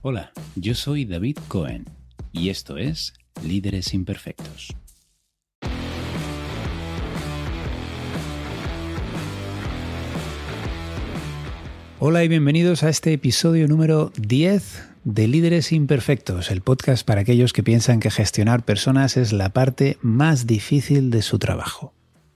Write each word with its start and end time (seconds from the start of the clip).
Hola, 0.00 0.30
yo 0.54 0.76
soy 0.76 1.04
David 1.04 1.38
Cohen 1.48 1.84
y 2.30 2.50
esto 2.50 2.78
es 2.78 3.14
Líderes 3.44 3.94
Imperfectos. 3.94 4.68
Hola 11.98 12.22
y 12.22 12.28
bienvenidos 12.28 12.84
a 12.84 12.90
este 12.90 13.12
episodio 13.12 13.66
número 13.66 14.12
10 14.18 14.88
de 15.02 15.26
Líderes 15.26 15.72
Imperfectos, 15.72 16.52
el 16.52 16.60
podcast 16.60 17.04
para 17.04 17.22
aquellos 17.22 17.52
que 17.52 17.64
piensan 17.64 17.98
que 17.98 18.12
gestionar 18.12 18.64
personas 18.64 19.16
es 19.16 19.32
la 19.32 19.48
parte 19.48 19.98
más 20.00 20.46
difícil 20.46 21.10
de 21.10 21.22
su 21.22 21.40
trabajo. 21.40 21.92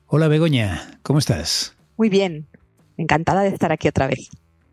Hola 0.08 0.26
Begoña, 0.26 0.98
¿cómo 1.04 1.20
estás? 1.20 1.76
Muy 1.96 2.08
bien, 2.08 2.48
encantada 2.96 3.42
de 3.42 3.50
estar 3.50 3.70
aquí 3.70 3.86
otra 3.86 4.08
vez. 4.08 4.30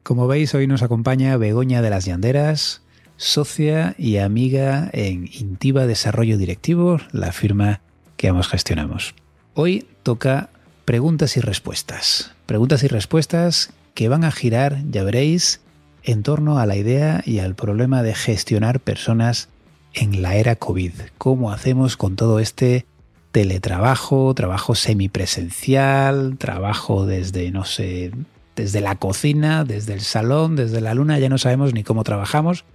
Como 0.10 0.26
veis, 0.26 0.56
hoy 0.56 0.66
nos 0.66 0.82
acompaña 0.82 1.38
Begoña 1.38 1.84
de 1.84 1.92
las 1.92 2.06
Llanderas, 2.06 2.82
socia 3.16 3.94
y 3.96 4.18
amiga 4.18 4.90
en 4.92 5.30
Intiva 5.32 5.86
Desarrollo 5.86 6.40
Directivo, 6.40 6.98
la 7.12 7.32
firma 7.32 7.82
que 8.18 8.28
ambos 8.28 8.48
gestionamos. 8.48 9.14
Hoy 9.54 9.86
toca 10.02 10.50
preguntas 10.84 11.38
y 11.38 11.42
respuestas. 11.42 12.32
Preguntas 12.48 12.82
y 12.84 12.88
respuestas 12.88 13.72
que 13.94 14.10
van 14.10 14.24
a 14.24 14.32
girar, 14.32 14.82
ya 14.90 15.04
veréis, 15.04 15.62
en 16.02 16.24
torno 16.24 16.58
a 16.58 16.66
la 16.66 16.76
idea 16.76 17.22
y 17.24 17.38
al 17.38 17.54
problema 17.54 18.02
de 18.02 18.16
gestionar 18.16 18.80
personas 18.80 19.50
en 19.94 20.24
la 20.24 20.38
era 20.38 20.56
COVID. 20.56 20.94
¿Cómo 21.20 21.52
hacemos 21.52 21.98
con 21.98 22.16
todo 22.16 22.40
este 22.40 22.88
teletrabajo, 23.32 24.34
trabajo 24.34 24.74
semipresencial, 24.74 26.36
trabajo 26.40 27.06
desde, 27.06 27.52
no 27.52 27.64
sé, 27.64 28.12
desde 28.60 28.82
la 28.82 28.96
cocina, 28.96 29.64
desde 29.64 29.94
el 29.94 30.02
salón, 30.02 30.58
desde 30.58 30.82
la 30.82 30.94
luna, 30.94 31.18
ya 31.18 31.30
no 31.30 31.38
sabemos 31.38 31.74
ni 31.74 31.84
cómo 31.84 32.04
trabajamos, 32.04 32.66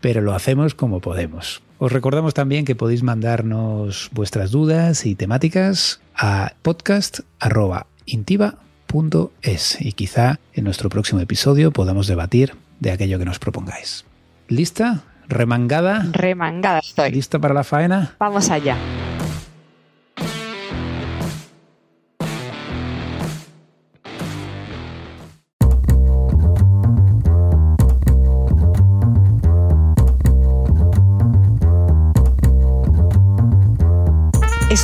pero 0.00 0.20
lo 0.20 0.34
hacemos 0.34 0.74
como 0.74 1.00
podemos. 1.00 1.62
Os 1.78 1.90
recordamos 1.90 2.32
también 2.32 2.64
que 2.64 2.76
podéis 2.76 3.02
mandarnos 3.02 4.08
vuestras 4.12 4.52
dudas 4.52 5.04
y 5.04 5.16
temáticas 5.16 6.00
a 6.14 6.52
podcast.intiva.com 6.62 8.62
es 9.40 9.80
y 9.80 9.92
quizá 9.92 10.38
en 10.52 10.64
nuestro 10.64 10.90
próximo 10.90 11.20
episodio 11.20 11.70
podamos 11.70 12.06
debatir 12.06 12.54
de 12.80 12.90
aquello 12.90 13.18
que 13.18 13.24
nos 13.24 13.38
propongáis. 13.38 14.04
¿Lista? 14.48 15.02
¿Remangada? 15.28 16.06
Remangada 16.12 16.80
estoy. 16.80 17.10
¿Lista 17.10 17.38
para 17.38 17.54
la 17.54 17.64
faena? 17.64 18.16
Vamos 18.18 18.50
allá. 18.50 18.76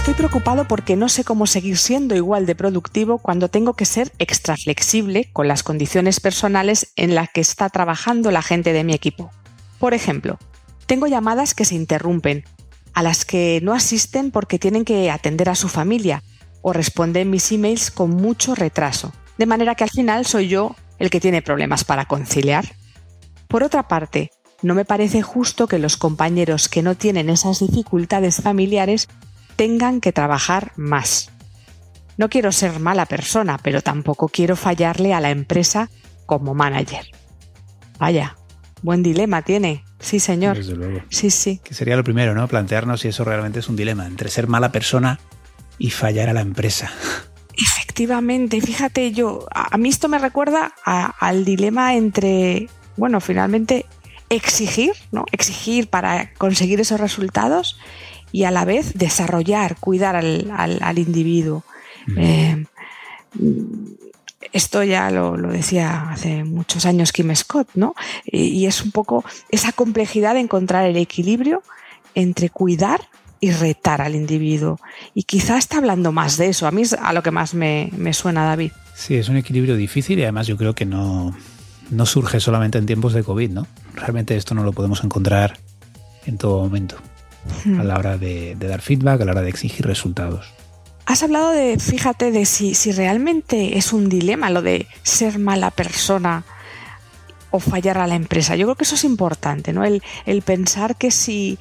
Estoy 0.09 0.27
preocupado 0.27 0.65
porque 0.65 0.97
no 0.97 1.11
sé 1.11 1.23
cómo 1.23 1.47
seguir 1.47 1.77
siendo 1.77 2.17
igual 2.17 2.47
de 2.47 2.55
productivo 2.55 3.19
cuando 3.19 3.51
tengo 3.51 3.75
que 3.75 3.85
ser 3.85 4.11
extra 4.19 4.57
flexible 4.57 5.29
con 5.35 5.49
las 5.49 5.63
condiciones 5.63 6.19
personales 6.19 6.95
en 6.97 7.15
las 7.15 7.29
que 7.29 7.43
está 7.43 7.69
trabajando 7.69 8.31
la 8.31 8.41
gente 8.41 8.73
de 8.73 8.85
mi 8.85 8.95
equipo. 8.95 9.31
Por 9.79 9.93
ejemplo, 9.93 10.39
tengo 10.87 11.09
llamadas 11.09 11.53
que 11.53 11.67
se 11.67 11.75
interrumpen, 11.75 12.45
a 12.95 13.03
las 13.03 13.27
que 13.27 13.61
no 13.63 13.75
asisten 13.75 14.31
porque 14.31 14.59
tienen 14.59 14.87
que 14.87 15.11
atender 15.11 15.51
a 15.51 15.55
su 15.55 15.69
familia 15.69 16.23
o 16.63 16.73
responden 16.73 17.29
mis 17.29 17.53
emails 17.53 17.91
con 17.91 18.09
mucho 18.09 18.55
retraso, 18.55 19.13
de 19.37 19.45
manera 19.45 19.75
que 19.75 19.85
al 19.85 19.91
final 19.91 20.25
soy 20.25 20.49
yo 20.49 20.75
el 20.99 21.11
que 21.11 21.21
tiene 21.21 21.43
problemas 21.43 21.85
para 21.85 22.07
conciliar. 22.07 22.65
Por 23.47 23.63
otra 23.63 23.89
parte, 23.89 24.31
no 24.63 24.75
me 24.75 24.87
parece 24.87 25.21
justo 25.21 25.69
que 25.69 25.79
los 25.79 25.99
compañeros 25.99 26.71
que 26.71 26.81
no 26.81 26.95
tienen 26.95 27.29
esas 27.29 27.59
dificultades 27.59 28.41
familiares 28.41 29.07
tengan 29.59 30.01
que 30.01 30.13
trabajar 30.13 30.73
más. 30.77 31.33
No 32.17 32.31
quiero 32.31 32.53
ser 32.53 32.79
mala 32.79 33.07
persona, 33.07 33.59
pero 33.59 33.83
tampoco 33.83 34.29
quiero 34.29 34.55
fallarle 34.55 35.13
a 35.13 35.21
la 35.21 35.31
empresa 35.31 35.91
como 36.27 36.55
manager. 36.55 37.11
Vaya, 37.99 38.37
buen 38.83 39.03
dilema 39.03 39.43
tiene. 39.43 39.85
Sí, 39.99 40.21
señor. 40.21 40.57
Desde 40.57 40.77
luego. 40.77 41.01
Sí, 41.11 41.31
sí. 41.31 41.61
Que 41.65 41.75
sería 41.75 41.97
lo 41.97 42.05
primero, 42.05 42.37
¿no? 42.37 42.47
Plantearnos 42.47 43.01
si 43.01 43.09
eso 43.09 43.25
realmente 43.25 43.59
es 43.59 43.69
un 43.69 43.75
dilema 43.75 44.07
entre 44.07 44.31
ser 44.31 44.47
mala 44.47 44.71
persona 44.71 45.19
y 45.77 45.91
fallar 45.91 46.29
a 46.29 46.33
la 46.33 46.41
empresa. 46.41 46.93
Efectivamente, 47.57 48.61
fíjate 48.61 49.11
yo, 49.11 49.49
a, 49.53 49.77
mí 49.77 49.89
esto 49.89 50.09
me 50.09 50.21
recuerda 50.21 50.73
al 50.85 51.45
dilema 51.45 51.97
entre, 51.97 52.69
bueno, 52.97 53.21
finalmente 53.21 53.87
exigir, 54.31 54.93
¿no? 55.11 55.25
Exigir 55.33 55.89
para 55.89 56.33
conseguir 56.35 56.81
esos 56.81 57.01
resultados 57.01 57.77
y 58.33 58.45
a 58.45 58.51
la 58.51 58.65
vez 58.65 58.95
desarrollar, 58.95 59.77
cuidar 59.77 60.17
al, 60.17 60.99
individuo. 60.99 61.65
Eh, 62.17 62.65
esto 64.53 64.83
ya 64.83 65.11
lo, 65.11 65.37
decía 65.37 66.11
hace 66.11 66.45
muchos 66.45 66.87
años 66.87 67.13
Kim 67.13 67.35
Scott, 67.35 67.69
¿no? 67.75 67.95
Y, 68.25 68.67
es 68.67 68.83
un 68.83 68.93
poco 68.93 69.25
esa 69.51 69.73
complejidad 69.73 70.35
de 70.35 70.41
encontrar 70.41 70.87
el 70.87 70.97
equilibrio 70.97 71.63
entre 72.15 72.51
cuidar 72.51 73.01
y 73.41 73.51
retar 73.53 74.01
al 74.01 74.15
individuo. 74.15 74.81
Y 75.15 75.25
quizá 75.25 75.59
está 75.59 75.79
hablando 75.79 76.13
más 76.13 76.37
de 76.37 76.49
eso. 76.49 76.67
A 76.67 76.71
mí 76.71 76.83
es 76.83 76.93
a 76.95 77.13
lo 77.13 77.23
que 77.23 77.31
más 77.31 77.55
me, 77.55 77.91
me 77.97 78.13
suena, 78.13 78.45
David. 78.45 78.73
Sí, 78.95 79.15
es 79.17 79.29
un 79.29 79.37
equilibrio 79.37 79.77
difícil 79.77 80.19
y 80.19 80.23
además 80.23 80.47
yo 80.47 80.57
creo 80.57 80.75
que 80.75 80.85
no, 80.85 81.37
no 81.91 82.07
surge 82.07 82.41
solamente 82.41 82.79
en 82.79 82.87
tiempos 82.87 83.13
de 83.13 83.23
COVID, 83.23 83.51
¿no? 83.51 83.67
Realmente 83.95 84.37
esto 84.37 84.55
no 84.55 84.65
lo 84.65 84.73
podemos 84.73 85.05
encontrar 85.05 85.59
en 86.27 86.37
todo 86.37 86.61
momento 86.61 86.97
a 87.79 87.85
la 87.85 87.99
hora 87.99 88.19
de, 88.19 88.57
dar 88.57 88.81
feedback, 88.81 89.21
a 89.21 89.25
la 89.25 89.33
hora 89.33 89.43
de 89.43 89.51
exigir 89.51 89.87
resultados. 89.87 90.53
Has 91.07 91.23
hablado 91.23 91.51
de, 91.51 91.79
fíjate, 91.79 92.31
de 92.31 92.45
si, 92.45 92.75
si 92.75 92.93
realmente 92.93 93.79
es 93.79 93.93
un 93.93 94.09
dilema 94.09 94.51
lo 94.51 94.61
de 94.61 94.87
ser 95.03 95.39
mala 95.39 95.71
persona 95.71 96.45
o 97.51 97.61
fallar 97.61 97.99
a 97.99 98.07
la 98.07 98.15
empresa. 98.15 98.57
Yo 98.57 98.67
creo 98.67 98.77
que 98.77 98.85
eso 98.85 98.95
es 98.95 99.05
importante, 99.05 99.73
¿no? 99.73 99.85
El, 99.85 100.03
pensar 100.43 100.97
que 100.97 101.11
si, 101.11 101.59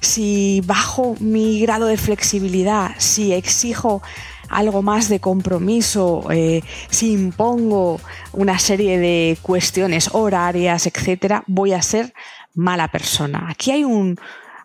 si 0.00 0.60
bajo 0.66 1.16
mi 1.20 1.60
grado 1.60 1.86
de 1.86 1.96
flexibilidad, 1.96 2.92
si 2.98 3.32
exijo 3.32 4.02
algo 4.50 4.82
más 4.82 5.08
de 5.08 5.20
compromiso, 5.20 6.30
eh, 6.30 6.62
si 6.90 7.12
impongo 7.12 8.00
una 8.32 8.58
serie 8.58 8.98
de 8.98 9.38
cuestiones 9.40 10.10
horarias, 10.12 10.86
etcétera, 10.86 11.42
voy 11.46 11.72
a 11.72 11.82
ser 11.82 12.12
mala 12.54 12.88
persona. 12.88 13.46
Aquí 13.48 13.70
hay 13.70 13.84
un, 13.84 14.18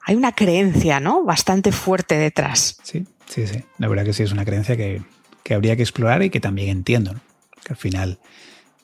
hay 0.10 0.16
una 0.16 0.32
creencia, 0.32 1.00
¿no? 1.00 1.24
Bastante 1.24 1.72
fuerte 1.72 2.18
detrás. 2.18 2.78
Sí, 2.82 3.06
sí, 3.28 3.46
sí. 3.46 3.64
La 3.78 3.88
verdad 3.88 4.04
que 4.06 4.14
sí 4.14 4.24
es 4.24 4.32
una 4.32 4.44
creencia 4.44 4.76
que, 4.76 5.04
habría 5.54 5.76
que 5.76 5.84
explorar 5.84 6.24
y 6.24 6.32
que 6.32 6.40
también 6.40 6.70
entiendo. 6.70 7.14
Que 7.64 7.74
al 7.74 7.76
final, 7.76 8.18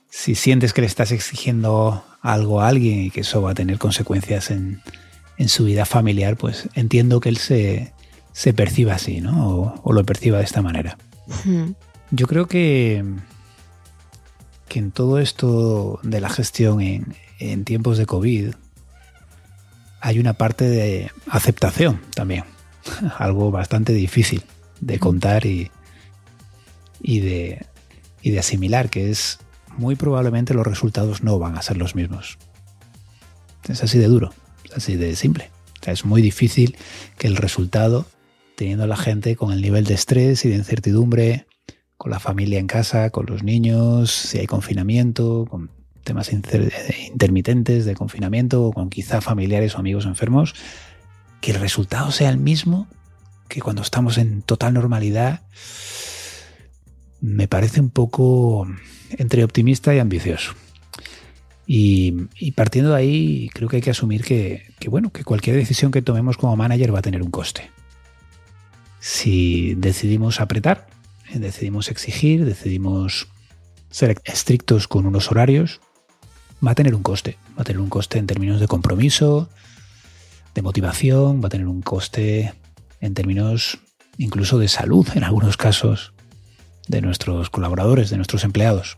si 0.07 0.35
sientes 0.35 0.71
que 0.71 0.81
le 0.81 0.87
estás 0.87 1.11
exigiendo 1.11 2.05
algo 2.21 2.61
a 2.61 2.67
alguien 2.67 2.99
y 2.99 3.09
que 3.09 3.21
eso 3.21 3.41
va 3.41 3.51
a 3.51 3.53
tener 3.55 3.79
consecuencias 3.79 4.51
en, 4.51 4.83
su 5.47 5.63
vida 5.65 5.85
familiar, 5.85 6.37
pues 6.37 6.69
entiendo 6.75 7.19
que 7.19 7.29
él 7.29 7.37
se, 7.37 7.91
perciba 8.55 8.93
así, 8.93 9.19
¿no? 9.19 9.81
O, 9.83 9.93
lo 9.93 10.03
perciba 10.03 10.37
de 10.37 10.43
esta 10.43 10.61
manera. 10.61 10.95
Yo 12.11 12.27
creo 12.27 12.45
que, 12.45 13.03
que 14.67 14.77
en 14.77 14.91
todo 14.91 15.17
esto 15.17 15.99
de 16.03 16.21
la 16.21 16.29
gestión 16.29 16.81
en, 16.81 17.15
en 17.39 17.65
tiempos 17.65 17.97
de 17.97 18.05
COVID, 18.05 18.53
hay 20.05 20.19
una 20.19 20.33
parte 20.33 20.69
de 20.69 21.09
aceptación 21.25 21.99
también, 22.13 22.43
algo 23.17 23.49
bastante 23.49 23.91
difícil 23.91 24.43
de 24.79 24.99
contar 24.99 25.47
y, 25.47 25.71
y, 27.01 27.21
de, 27.21 27.65
y 28.21 28.29
de 28.29 28.37
asimilar, 28.37 28.91
que 28.91 29.09
es 29.09 29.39
muy 29.77 29.95
probablemente 29.95 30.53
los 30.53 30.67
resultados 30.67 31.23
no 31.23 31.39
van 31.39 31.57
a 31.57 31.63
ser 31.63 31.77
los 31.77 31.95
mismos. 31.95 32.37
Es 33.67 33.81
así 33.81 33.97
de 33.97 34.05
duro, 34.05 34.31
es 34.65 34.73
así 34.73 34.95
de 34.95 35.15
simple. 35.15 35.49
es 35.87 36.05
muy 36.05 36.21
difícil 36.21 36.77
que 37.17 37.25
el 37.25 37.35
resultado, 37.35 38.05
teniendo 38.55 38.83
a 38.83 38.87
la 38.87 38.97
gente 38.97 39.35
con 39.35 39.51
el 39.53 39.61
nivel 39.63 39.85
de 39.85 39.95
estrés 39.95 40.45
y 40.45 40.49
de 40.49 40.55
incertidumbre, 40.57 41.47
con 41.97 42.11
la 42.11 42.19
familia 42.19 42.59
en 42.59 42.67
casa, 42.67 43.09
con 43.09 43.25
los 43.25 43.41
niños, 43.41 44.11
si 44.11 44.37
hay 44.37 44.45
confinamiento, 44.45 45.47
con 45.49 45.71
temas 46.05 46.31
intermitentes 46.31 47.83
de 47.83 47.95
confinamiento 47.95 48.63
o 48.63 48.71
con 48.71 48.89
quizá 48.89 49.19
familiares 49.19 49.75
o 49.75 49.79
amigos 49.79 50.05
enfermos, 50.05 50.55
que 51.41 51.51
el 51.51 51.59
resultado 51.59 52.11
sea 52.11 52.29
el 52.29 52.37
mismo 52.37 52.87
que 53.49 53.61
cuando 53.61 53.81
estamos 53.81 54.17
en 54.17 54.41
total 54.41 54.73
normalidad, 54.73 55.41
me 57.21 57.47
parece 57.47 57.81
un 57.81 57.89
poco 57.89 58.67
entre 59.11 59.43
optimista 59.43 59.93
y 59.93 59.99
ambicioso. 59.99 60.53
Y, 61.67 62.51
partiendo 62.55 62.91
de 62.91 62.97
ahí, 62.97 63.49
creo 63.53 63.67
que 63.67 63.77
hay 63.77 63.81
que 63.81 63.89
asumir 63.89 64.23
que, 64.23 64.73
bueno, 64.87 65.11
que 65.11 65.23
cualquier 65.23 65.55
decisión 65.55 65.91
que 65.91 66.03
tomemos 66.03 66.37
como 66.37 66.55
manager 66.55 66.93
va 66.93 66.99
a 66.99 67.01
tener 67.01 67.23
un 67.23 67.31
coste. 67.31 67.71
Si 68.99 69.73
decidimos 69.75 70.39
apretar, 70.39 70.87
decidimos 71.33 71.89
exigir, 71.89 72.45
decidimos 72.45 73.27
ser 73.89 74.21
estrictos 74.25 74.87
con 74.87 75.07
unos 75.07 75.31
horarios, 75.31 75.81
va 76.65 76.71
a 76.71 76.75
tener 76.75 76.95
un 76.95 77.03
coste. 77.03 77.37
Va 77.57 77.61
a 77.61 77.63
tener 77.63 77.81
un 77.81 77.89
coste 77.89 78.19
en 78.19 78.27
términos 78.27 78.59
de 78.59 78.67
compromiso, 78.67 79.49
de 80.53 80.61
motivación, 80.61 81.41
va 81.43 81.47
a 81.47 81.49
tener 81.49 81.67
un 81.67 81.81
coste 81.81 82.53
en 83.01 83.13
términos 83.13 83.79
incluso 84.17 84.57
de 84.57 84.67
salud 84.67 85.07
en 85.15 85.23
algunos 85.23 85.57
casos 85.57 86.13
de 86.87 87.01
nuestros 87.01 87.49
colaboradores, 87.49 88.09
de 88.09 88.17
nuestros 88.17 88.43
empleados. 88.43 88.97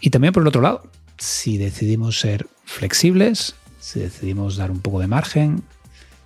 Y 0.00 0.10
también 0.10 0.32
por 0.32 0.42
el 0.42 0.48
otro 0.48 0.62
lado, 0.62 0.90
si 1.18 1.58
decidimos 1.58 2.18
ser 2.18 2.46
flexibles, 2.64 3.54
si 3.80 4.00
decidimos 4.00 4.56
dar 4.56 4.70
un 4.70 4.80
poco 4.80 5.00
de 5.00 5.06
margen, 5.06 5.62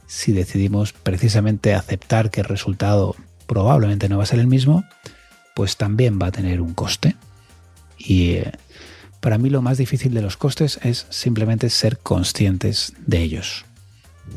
si 0.06 0.32
decidimos 0.32 0.92
precisamente 0.92 1.74
aceptar 1.74 2.30
que 2.30 2.40
el 2.40 2.46
resultado 2.46 3.14
probablemente 3.46 4.08
no 4.08 4.16
va 4.16 4.24
a 4.24 4.26
ser 4.26 4.40
el 4.40 4.46
mismo, 4.46 4.84
pues 5.54 5.76
también 5.76 6.18
va 6.20 6.28
a 6.28 6.32
tener 6.32 6.60
un 6.60 6.74
coste. 6.74 7.16
Y 7.98 8.32
eh, 8.32 8.52
para 9.20 9.38
mí 9.38 9.50
lo 9.50 9.62
más 9.62 9.78
difícil 9.78 10.14
de 10.14 10.22
los 10.22 10.36
costes 10.36 10.78
es 10.82 11.06
simplemente 11.10 11.70
ser 11.70 11.98
conscientes 11.98 12.94
de 13.06 13.20
ellos 13.20 13.64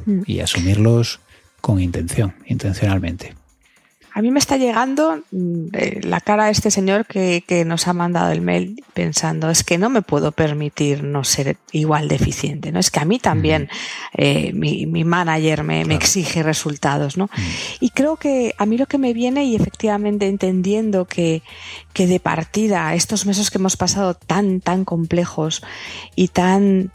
mm. 0.06 0.22
y 0.26 0.40
asumirlos 0.42 1.20
con 1.62 1.80
intención, 1.80 2.36
intencionalmente. 2.46 3.36
A 4.16 4.22
mí 4.22 4.30
me 4.30 4.38
está 4.38 4.58
llegando 4.58 5.24
mm, 5.32 5.68
la 6.04 6.22
cara 6.22 6.46
de 6.46 6.52
este 6.52 6.70
señor 6.70 7.08
que, 7.08 7.42
nos 7.66 7.88
ha 7.88 7.94
mandado 7.94 8.32
el 8.32 8.42
mail 8.42 8.84
pensando, 8.94 9.50
es 9.50 9.64
que 9.64 9.78
no 9.78 9.90
me 9.90 10.04
puedo 10.04 10.32
permitir 10.32 11.04
no 11.04 11.24
ser 11.24 11.58
igual 11.72 12.08
de 12.08 12.16
eficiente, 12.16 12.72
¿no? 12.72 12.80
Es 12.80 12.92
que 12.92 13.00
a 13.00 13.06
mí 13.06 13.18
también 13.18 13.70
eh, 14.14 14.52
mi, 14.54 14.86
manager 15.04 15.64
me, 15.64 15.82
exige 15.82 16.44
resultados, 16.44 17.18
¿no? 17.18 17.30
Y 17.80 17.90
creo 17.90 18.18
que 18.18 18.54
a 18.58 18.66
mí 18.66 18.78
lo 18.78 18.86
que 18.86 19.00
me 19.00 19.14
viene, 19.14 19.46
y 19.46 19.56
efectivamente 19.56 20.28
entendiendo 20.28 21.06
que, 21.06 21.42
que 21.94 22.06
de 22.06 22.20
partida 22.20 22.94
estos 22.94 23.26
meses 23.26 23.50
que 23.50 23.58
hemos 23.58 23.78
pasado 23.78 24.14
tan, 24.14 24.62
tan 24.62 24.86
complejos 24.86 25.64
y 26.16 26.28
tan 26.28 26.92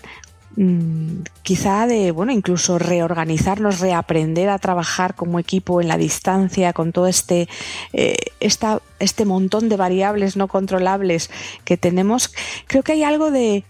Mm, 0.60 1.22
quizá 1.44 1.86
de, 1.86 2.10
bueno, 2.10 2.32
incluso 2.32 2.80
reorganizarnos, 2.80 3.78
reaprender 3.78 4.48
a 4.48 4.58
trabajar 4.58 5.14
como 5.14 5.38
equipo 5.38 5.80
en 5.80 5.86
la 5.86 5.96
distancia 5.96 6.72
con 6.72 6.90
todo 6.90 7.06
este, 7.06 7.48
eh, 7.92 8.16
este 8.40 9.24
montón 9.24 9.68
de 9.68 9.76
variables 9.76 10.36
no 10.36 10.48
controlables 10.48 11.30
que 11.64 11.76
tenemos, 11.76 12.34
creo 12.66 12.82
que 12.82 12.90
hay 12.90 13.04
algo 13.04 13.30
de, 13.30 13.62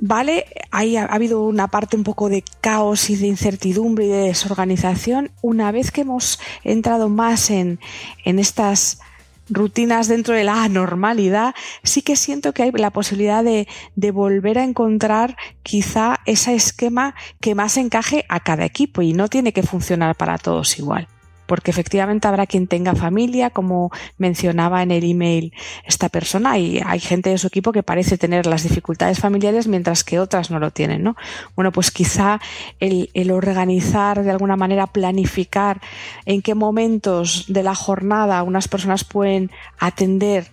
Vale, 0.00 0.46
hay, 0.70 0.96
ha 0.96 1.04
habido 1.06 1.42
una 1.42 1.68
parte 1.68 1.96
un 1.96 2.04
poco 2.04 2.28
de 2.28 2.44
caos 2.60 3.10
y 3.10 3.16
de 3.16 3.26
incertidumbre 3.26 4.06
y 4.06 4.08
de 4.08 4.28
desorganización. 4.28 5.32
Una 5.42 5.72
vez 5.72 5.90
que 5.90 6.02
hemos 6.02 6.38
entrado 6.62 7.08
más 7.08 7.50
en, 7.50 7.80
en 8.24 8.38
estas 8.38 9.00
rutinas 9.50 10.08
dentro 10.08 10.34
de 10.34 10.44
la 10.44 10.68
normalidad, 10.68 11.54
sí 11.82 12.02
que 12.02 12.16
siento 12.16 12.52
que 12.52 12.62
hay 12.62 12.72
la 12.72 12.90
posibilidad 12.90 13.42
de, 13.42 13.68
de, 13.96 14.10
volver 14.10 14.58
a 14.58 14.64
encontrar 14.64 15.36
quizá 15.62 16.18
ese 16.26 16.54
esquema 16.54 17.14
que 17.40 17.54
más 17.54 17.76
encaje 17.76 18.24
a 18.28 18.40
cada 18.40 18.64
equipo 18.64 19.02
y 19.02 19.12
no 19.12 19.28
tiene 19.28 19.52
que 19.52 19.62
funcionar 19.62 20.16
para 20.16 20.38
todos 20.38 20.78
igual 20.78 21.08
porque 21.48 21.70
efectivamente 21.70 22.28
habrá 22.28 22.46
quien 22.46 22.66
tenga 22.66 22.94
familia, 22.94 23.48
como 23.48 23.90
mencionaba 24.18 24.82
en 24.82 24.90
el 24.90 25.02
email 25.02 25.54
esta 25.84 26.10
persona, 26.10 26.58
y 26.58 26.80
hay 26.84 27.00
gente 27.00 27.30
de 27.30 27.38
su 27.38 27.46
equipo 27.46 27.72
que 27.72 27.82
parece 27.82 28.18
tener 28.18 28.46
las 28.46 28.62
dificultades 28.62 29.18
familiares 29.18 29.66
mientras 29.66 30.04
que 30.04 30.20
otras 30.20 30.50
no 30.50 30.60
lo 30.60 30.70
tienen, 30.70 31.02
¿no? 31.02 31.16
Bueno, 31.56 31.72
pues 31.72 31.90
quizá 31.90 32.38
el, 32.78 33.30
organizar 33.30 34.22
de 34.22 34.30
alguna 34.30 34.56
manera, 34.56 34.86
planificar 34.86 35.80
en 36.26 36.42
qué 36.42 36.54
momentos 36.54 37.46
de 37.48 37.62
la 37.62 37.74
jornada 37.74 38.42
unas 38.42 38.68
personas 38.68 39.04
pueden 39.04 39.50
atender 39.78 40.50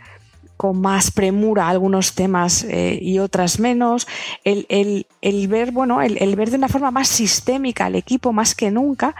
con 0.58 0.80
más 0.80 1.12
premura 1.12 1.68
algunos 1.68 2.14
temas 2.14 2.64
eh, 2.64 2.98
y 3.02 3.20
otras 3.20 3.60
menos, 3.60 4.08
el, 4.44 5.06
ver, 5.50 5.72
bueno, 5.72 6.02
el, 6.02 6.36
ver 6.36 6.50
de 6.50 6.58
una 6.58 6.70
forma 6.70 6.92
más 6.92 7.08
sistémica 7.08 7.86
al 7.86 7.96
equipo 7.96 8.32
más 8.32 8.56
que 8.56 8.72
nunca 8.72 9.16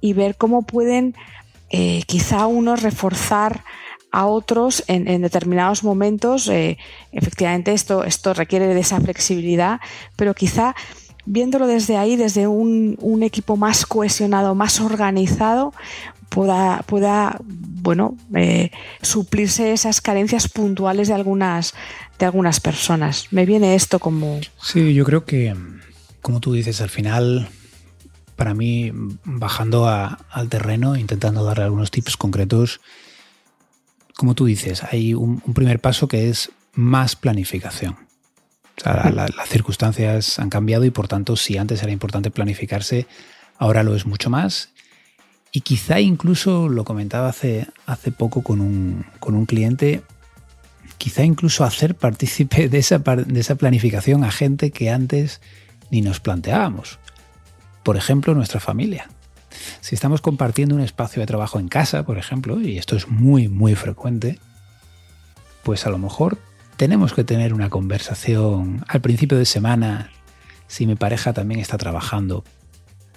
y 0.00 0.12
ver 0.12 0.36
cómo 0.36 0.62
pueden 0.62 1.14
eh, 1.70 2.02
quizá 2.06 2.46
unos 2.46 2.82
reforzar 2.82 3.64
a 4.12 4.26
otros 4.26 4.84
en, 4.86 5.20
determinados 5.20 5.82
momentos. 5.82 6.48
Eh, 6.48 6.78
efectivamente, 7.12 7.72
esto, 7.72 8.04
esto 8.04 8.32
requiere 8.32 8.72
de 8.72 8.80
esa 8.80 9.00
flexibilidad, 9.00 9.80
pero 10.16 10.34
quizá 10.34 10.74
viéndolo 11.26 11.66
desde 11.66 11.96
ahí, 11.96 12.16
desde 12.16 12.46
un, 12.46 12.96
un 13.00 13.22
equipo 13.24 13.56
más 13.56 13.84
cohesionado, 13.84 14.54
más 14.54 14.80
organizado, 14.80 15.74
pueda, 16.28 16.82
pueda 16.86 17.40
bueno, 17.86 18.16
eh, 18.34 18.70
suplirse 19.02 19.72
esas 19.72 20.00
carencias 20.00 20.48
puntuales 20.48 21.08
de 21.08 21.14
algunas, 21.14 21.74
de 22.18 22.26
algunas 22.26 22.60
personas. 22.60 23.28
Me 23.30 23.46
viene 23.46 23.74
esto 23.74 23.98
como... 23.98 24.40
Sí, 24.62 24.94
yo 24.94 25.04
creo 25.04 25.24
que, 25.24 25.54
como 26.22 26.40
tú 26.40 26.52
dices, 26.52 26.80
al 26.80 26.90
final, 26.90 27.48
para 28.34 28.54
mí, 28.54 28.90
bajando 29.24 29.88
al 29.88 30.48
terreno, 30.48 30.96
intentando 30.96 31.44
darle 31.44 31.64
algunos 31.64 31.90
tips 31.90 32.16
concretos, 32.16 32.80
como 34.16 34.34
tú 34.34 34.46
dices, 34.46 34.82
hay 34.82 35.14
un, 35.14 35.40
primer 35.40 35.80
paso 35.80 36.08
que 36.08 36.28
es 36.28 36.50
más 36.72 37.16
planificación. 37.16 37.96
las 38.84 39.48
circunstancias 39.48 40.38
han 40.38 40.50
cambiado 40.50 40.84
y 40.84 40.90
por 40.90 41.08
tanto, 41.08 41.36
si 41.36 41.56
antes 41.56 41.82
era 41.82 41.92
importante 41.92 42.30
planificarse, 42.30 43.06
ahora 43.58 43.82
lo 43.82 43.94
es 43.94 44.06
mucho 44.06 44.28
más 44.28 44.70
y 45.56 45.62
quizá 45.62 46.00
incluso, 46.00 46.68
lo 46.68 46.84
comentaba 46.84 47.30
hace, 47.30 47.66
hace 47.86 48.12
poco 48.12 48.42
con 48.42 48.60
un, 48.60 49.06
con 49.20 49.34
un 49.34 49.46
cliente, 49.46 50.02
quizá 50.98 51.24
incluso 51.24 51.64
hacer 51.64 51.94
partícipe 51.94 52.68
de 52.68 52.76
esa, 52.76 52.98
de 52.98 53.40
esa 53.40 53.54
planificación 53.54 54.22
a 54.22 54.30
gente 54.30 54.70
que 54.70 54.90
antes 54.90 55.40
ni 55.90 56.02
nos 56.02 56.20
planteábamos. 56.20 56.98
Por 57.84 57.96
ejemplo, 57.96 58.34
nuestra 58.34 58.60
familia. 58.60 59.08
Si 59.80 59.94
estamos 59.94 60.20
compartiendo 60.20 60.74
un 60.74 60.82
espacio 60.82 61.20
de 61.20 61.26
trabajo 61.26 61.58
en 61.58 61.68
casa, 61.68 62.04
por 62.04 62.18
ejemplo, 62.18 62.60
y 62.60 62.76
esto 62.76 62.94
es 62.94 63.08
muy, 63.08 63.48
muy 63.48 63.74
frecuente, 63.76 64.38
pues 65.62 65.86
a 65.86 65.90
lo 65.90 65.96
mejor 65.96 66.36
tenemos 66.76 67.14
que 67.14 67.24
tener 67.24 67.54
una 67.54 67.70
conversación 67.70 68.84
al 68.88 69.00
principio 69.00 69.38
de 69.38 69.46
semana, 69.46 70.10
si 70.66 70.86
mi 70.86 70.96
pareja 70.96 71.32
también 71.32 71.60
está 71.60 71.78
trabajando, 71.78 72.44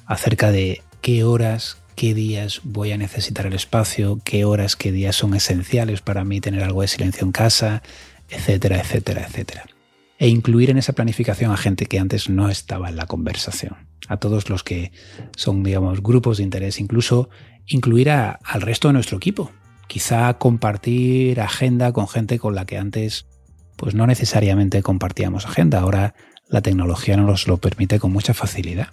acerca 0.06 0.52
de 0.52 0.82
qué 1.02 1.26
horas, 1.26 1.80
qué 2.00 2.14
días 2.14 2.62
voy 2.64 2.94
a 2.94 2.98
necesitar 2.98 3.46
el 3.46 3.52
espacio, 3.52 4.22
qué 4.24 4.46
horas, 4.46 4.78
qué 4.78 4.94
días 4.94 5.18
son 5.18 5.34
esenciales 5.34 6.00
para 6.00 6.24
mí 6.24 6.40
tener 6.40 6.64
algo 6.64 6.82
de 6.82 6.88
silencio 6.88 7.26
en 7.26 7.34
casa, 7.34 7.84
etcétera, 8.30 8.80
etcétera, 8.80 9.26
etcétera. 9.28 9.66
E 10.18 10.30
incluir 10.30 10.70
en 10.70 10.78
esa 10.78 10.94
planificación 10.94 11.52
a 11.52 11.58
gente 11.58 11.88
que 11.88 12.00
antes 12.00 12.30
no 12.30 12.48
estaba 12.48 12.88
en 12.88 12.96
la 12.96 13.06
conversación. 13.06 13.76
A 14.08 14.16
todos 14.16 14.50
los 14.50 14.64
que 14.64 14.94
son, 15.36 15.62
digamos, 15.62 16.02
grupos 16.02 16.38
de 16.38 16.44
interés, 16.44 16.80
incluso 16.80 17.30
incluir 17.68 18.12
al 18.12 18.62
resto 18.62 18.88
de 18.88 18.94
nuestro 18.94 19.18
equipo. 19.18 19.52
Quizá 19.88 20.34
compartir 20.36 21.42
agenda 21.42 21.92
con 21.92 22.08
gente 22.08 22.40
con 22.40 22.56
la 22.56 22.64
que 22.66 22.78
antes 22.78 23.26
pues 23.76 23.94
no 23.94 24.08
necesariamente 24.08 24.82
compartíamos 24.84 25.46
agenda. 25.46 25.82
Ahora 25.82 26.16
la 26.48 26.62
tecnología 26.62 27.18
nos 27.18 27.46
lo 27.46 27.58
permite 27.58 28.00
con 28.00 28.14
mucha 28.14 28.34
facilidad. 28.34 28.88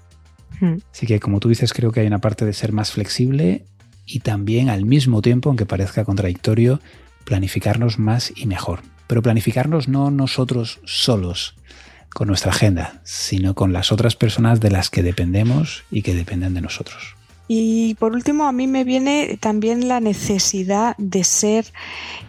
Así 0.92 1.06
que 1.06 1.20
como 1.20 1.40
tú 1.40 1.48
dices, 1.48 1.72
creo 1.72 1.92
que 1.92 2.00
hay 2.00 2.06
una 2.06 2.20
parte 2.20 2.44
de 2.44 2.52
ser 2.52 2.72
más 2.72 2.92
flexible 2.92 3.64
y 4.06 4.20
también 4.20 4.68
al 4.68 4.84
mismo 4.84 5.22
tiempo, 5.22 5.48
aunque 5.48 5.66
parezca 5.66 6.04
contradictorio, 6.04 6.80
planificarnos 7.24 7.98
más 7.98 8.32
y 8.34 8.46
mejor. 8.46 8.80
Pero 9.06 9.22
planificarnos 9.22 9.88
no 9.88 10.10
nosotros 10.10 10.80
solos 10.84 11.54
con 12.10 12.28
nuestra 12.28 12.52
agenda, 12.52 13.00
sino 13.04 13.54
con 13.54 13.72
las 13.72 13.92
otras 13.92 14.16
personas 14.16 14.60
de 14.60 14.70
las 14.70 14.90
que 14.90 15.02
dependemos 15.02 15.84
y 15.90 16.02
que 16.02 16.14
dependen 16.14 16.54
de 16.54 16.62
nosotros. 16.62 17.15
Y 17.48 17.94
por 17.94 18.12
último, 18.12 18.46
a 18.46 18.52
mí 18.52 18.66
me 18.66 18.84
viene 18.84 19.38
también 19.40 19.88
la 19.88 20.00
necesidad 20.00 20.96
de 20.98 21.22
ser 21.22 21.72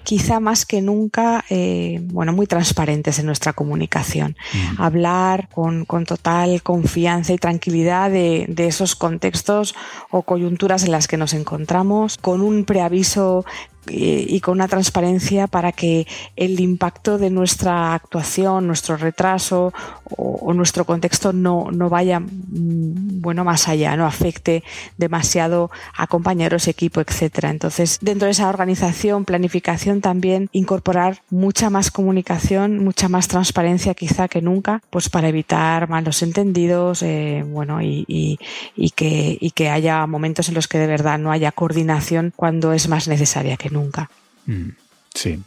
quizá 0.03 0.39
más 0.39 0.65
que 0.65 0.81
nunca, 0.81 1.43
eh, 1.49 1.99
bueno, 2.03 2.33
muy 2.33 2.45
transparentes 2.45 3.19
en 3.19 3.25
nuestra 3.25 3.53
comunicación. 3.53 4.37
Mm. 4.53 4.81
Hablar 4.81 5.49
con, 5.49 5.85
total 6.05 6.61
confianza 6.61 7.33
y 7.33 7.37
tranquilidad 7.37 8.11
de, 8.11 8.45
de, 8.47 8.67
esos 8.67 8.95
contextos 8.95 9.75
o 10.11 10.21
coyunturas 10.21 10.83
en 10.83 10.91
las 10.91 11.07
que 11.07 11.17
nos 11.17 11.33
encontramos, 11.33 12.17
con 12.17 12.41
un 12.41 12.63
preaviso 12.63 13.43
y 13.89 14.39
con 14.41 14.53
una 14.55 14.67
transparencia 14.67 15.47
para 15.47 15.71
que 15.71 16.07
el 16.35 16.59
impacto 16.59 17.17
de 17.17 17.29
nuestra 17.29 17.93
actuación, 17.93 18.67
nuestro 18.67 18.97
retraso 18.97 19.73
o, 20.15 20.53
nuestro 20.53 20.85
contexto 20.85 21.33
no, 21.33 21.69
no, 21.71 21.89
vaya 21.89 22.19
mm, 22.19 23.21
bueno 23.21 23.43
más 23.43 23.67
allá, 23.67 23.95
no 23.95 24.05
afecte 24.05 24.63
demasiado 24.97 25.69
a 25.95 26.07
compañeros, 26.07 26.67
equipo, 26.67 27.01
etcétera. 27.01 27.49
Entonces, 27.49 27.99
dentro 28.01 28.25
de 28.25 28.31
esa 28.31 28.49
organización, 28.49 29.25
planificación 29.25 30.01
también 30.01 30.49
incorporar 30.51 31.21
mucha 31.29 31.69
más 31.69 31.91
comunicación, 31.91 32.83
mucha 32.83 33.09
más 33.09 33.27
transparencia 33.27 33.93
quizá 33.93 34.27
que 34.27 34.41
nunca, 34.41 34.81
pues 34.89 35.09
para 35.09 35.27
evitar 35.29 35.89
malos 35.89 36.21
entendidos, 36.23 37.03
eh, 37.03 37.43
bueno, 37.45 37.81
y, 37.81 38.05
y, 38.07 38.89
que, 38.91 39.37
y 39.39 39.51
que 39.51 39.69
haya 39.69 40.05
momentos 40.07 40.49
en 40.49 40.55
los 40.55 40.67
que 40.67 40.79
de 40.79 40.87
verdad 40.87 41.19
no 41.19 41.31
haya 41.31 41.51
coordinación 41.51 42.33
cuando 42.35 42.73
es 42.73 42.87
más 42.87 43.07
necesaria 43.07 43.57
que 43.57 43.69
nunca 43.69 43.76
nunca. 43.81 44.09
Mm, 44.45 44.69
sí. 45.13 45.41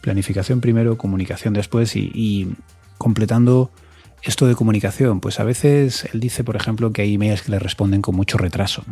Planificación 0.00 0.60
primero, 0.60 0.98
comunicación 0.98 1.54
después 1.54 1.94
y, 1.96 2.54
completando 2.98 3.70
esto 4.22 4.46
de 4.46 4.54
comunicación, 4.54 5.20
pues 5.20 5.40
a 5.40 5.44
veces 5.44 6.08
él 6.12 6.20
dice, 6.20 6.44
por 6.44 6.56
ejemplo, 6.56 6.92
que 6.92 7.02
hay 7.02 7.14
emails 7.14 7.42
que 7.42 7.50
le 7.50 7.58
responden 7.58 8.02
con 8.02 8.14
mucho 8.14 8.38
retraso. 8.38 8.84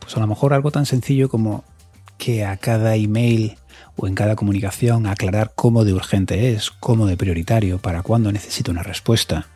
Pues 0.00 0.16
a 0.16 0.20
lo 0.20 0.26
mejor 0.26 0.52
algo 0.52 0.70
tan 0.70 0.86
sencillo 0.86 1.28
como 1.28 1.64
que 2.18 2.44
a 2.44 2.56
cada 2.58 2.96
email 2.96 3.56
o 3.96 4.06
en 4.06 4.14
cada 4.14 4.36
comunicación 4.36 5.06
aclarar 5.06 5.52
cómo 5.54 5.84
de 5.84 5.94
urgente 5.94 6.52
es, 6.52 6.70
cómo 6.70 7.06
de 7.06 7.16
prioritario, 7.16 7.78
para 7.78 8.02
cuándo 8.02 8.32
necesito 8.32 8.70
una 8.70 8.82
respuesta, 8.82 9.46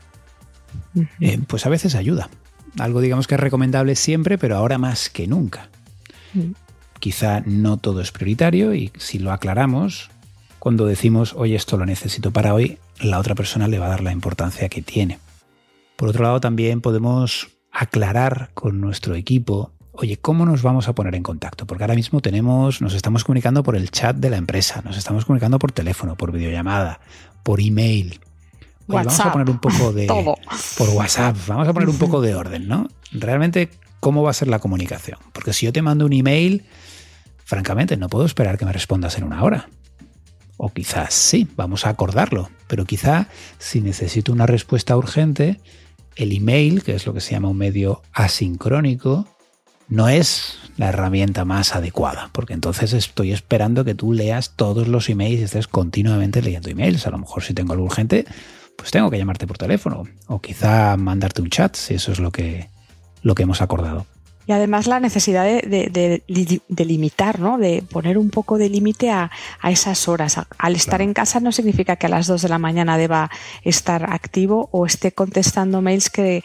eh, 1.21 1.39
pues 1.47 1.67
a 1.67 1.69
veces 1.69 1.95
ayuda. 1.95 2.29
Algo 2.79 3.01
digamos 3.01 3.27
que 3.27 3.35
es 3.35 3.41
recomendable 3.41 3.95
siempre, 3.95 4.39
pero 4.39 4.57
ahora 4.57 4.79
más 4.79 5.09
que 5.11 5.27
nunca. 5.27 5.69
Mm. 6.33 6.53
Quizá 7.01 7.43
no 7.45 7.77
todo 7.77 8.01
es 8.01 8.13
prioritario 8.13 8.75
y 8.75 8.93
si 8.97 9.19
lo 9.19 9.33
aclaramos, 9.33 10.11
cuando 10.59 10.87
decimos, 10.87 11.35
oye, 11.37 11.57
esto 11.57 11.77
lo 11.77 11.85
necesito 11.85 12.31
para 12.31 12.55
hoy, 12.55 12.79
la 13.01 13.19
otra 13.19 13.35
persona 13.35 13.69
le 13.69 13.79
va 13.79 13.87
a 13.87 13.91
dar 13.91 14.03
la 14.03 14.13
importancia 14.13 14.69
que 14.69 14.81
tiene. 14.81 15.19
Por 15.97 16.09
otro 16.09 16.23
lado, 16.23 16.41
también 16.41 16.81
podemos 16.81 17.49
aclarar 17.71 18.51
con 18.55 18.81
nuestro 18.81 19.15
equipo, 19.15 19.73
oye, 19.93 20.17
¿cómo 20.17 20.47
nos 20.47 20.63
vamos 20.63 20.89
a 20.89 20.95
poner 20.95 21.15
en 21.15 21.23
contacto? 21.23 21.67
Porque 21.67 21.85
ahora 21.85 21.95
mismo 21.95 22.21
tenemos, 22.21 22.81
nos 22.81 22.95
estamos 22.95 23.25
comunicando 23.25 23.63
por 23.63 23.77
el 23.77 23.91
chat 23.91 24.17
de 24.17 24.31
la 24.31 24.37
empresa, 24.37 24.83
nos 24.85 24.97
estamos 24.97 25.25
comunicando 25.25 25.59
por 25.59 25.73
teléfono, 25.73 26.17
por 26.17 26.33
videollamada, 26.33 27.01
por 27.43 27.61
email. 27.61 28.21
vamos 28.87 29.21
a 29.21 29.33
poner 29.33 29.51
un 29.51 29.59
poco 29.59 29.93
de 29.93 30.07
por 30.79 30.89
WhatsApp, 30.91 31.37
vamos 31.47 31.69
a 31.69 31.73
poner 31.73 31.89
un 31.89 31.99
poco 31.99 32.21
de 32.21 32.35
orden, 32.35 32.69
¿no? 32.69 32.89
Realmente, 33.13 33.71
¿cómo 34.05 34.23
va 34.23 34.33
a 34.33 34.35
ser 34.35 34.49
la 34.49 34.59
comunicación? 34.59 35.19
Porque 35.33 35.55
si 35.55 35.65
yo 35.65 35.73
te 35.73 35.81
mando 35.81 36.05
un 36.05 36.13
email, 36.13 36.67
francamente, 37.43 37.97
no 37.97 38.11
puedo 38.11 38.27
esperar 38.27 38.59
que 38.59 38.67
me 38.67 38.73
respondas 38.75 39.17
en 39.17 39.25
una 39.25 39.43
hora. 39.43 39.71
O 40.59 40.69
quizás 40.69 41.15
sí, 41.15 41.49
vamos 41.57 41.87
a 41.87 41.89
acordarlo, 41.89 42.51
pero 42.67 42.85
quizá 42.85 43.29
si 43.57 43.81
necesito 43.81 44.31
una 44.31 44.45
respuesta 44.45 44.95
urgente, 44.95 45.59
el 46.17 46.33
email, 46.33 46.83
que 46.83 46.95
es 46.95 47.07
lo 47.07 47.15
que 47.15 47.23
se 47.23 47.31
llama 47.31 47.49
un 47.49 47.57
medio 47.57 48.03
asincrónico, 48.13 49.27
no 49.89 50.11
es 50.11 50.59
la 50.77 50.91
herramienta 50.91 51.47
más 51.47 51.75
adecuada, 51.75 52.29
porque 52.33 52.53
entonces 52.53 52.93
estoy 52.93 53.33
esperando 53.33 53.87
que 53.87 53.95
tú 53.95 54.13
leas 54.13 54.55
todos 54.55 54.87
los 54.87 55.09
emails 55.09 55.41
y 55.41 55.45
estés 55.45 55.67
continuamente 55.67 56.43
leyendo 56.43 56.69
emails. 56.69 57.07
A 57.07 57.11
lo 57.11 57.17
mejor 57.17 57.43
si 57.43 57.55
tengo 57.55 57.73
algo 57.73 57.87
urgente, 57.87 58.27
pues 58.77 58.91
tengo 58.91 59.11
que 59.11 59.17
llamarte 59.17 59.47
por 59.47 59.57
teléfono 59.57 60.03
o 60.27 60.43
quizá 60.43 60.95
mandarte 60.99 61.41
un 61.41 61.49
chat, 61.49 61.75
si 61.75 61.95
eso 61.95 62.13
es 62.13 62.19
lo 62.19 62.31
que, 62.31 62.74
lo 63.25 63.35
que 63.35 63.43
hemos 63.43 63.61
acordado. 63.61 64.07
Y 64.47 64.53
además 64.53 64.87
la 64.87 65.01
necesidad 65.01 65.45
de, 65.45 66.23
limitar, 66.69 67.41
¿no? 67.41 67.57
de 67.57 67.83
poner 67.91 68.19
un 68.19 68.29
poco 68.29 68.59
de 68.59 68.69
límite 68.69 69.11
a, 69.11 69.31
esas 69.65 70.07
horas. 70.07 70.39
Al 70.59 70.77
estar 70.77 71.01
en 71.01 71.15
casa 71.15 71.41
no 71.41 71.51
significa 71.51 71.97
que 71.97 72.07
a 72.07 72.11
las 72.11 72.27
2 72.27 72.43
de 72.43 72.49
la 72.51 72.59
mañana 72.59 72.99
deba 72.99 73.31
estar 73.63 74.13
activo 74.13 74.69
o 74.71 74.85
esté 74.85 75.13
contestando 75.13 75.81
mails 75.81 76.11
que 76.11 76.45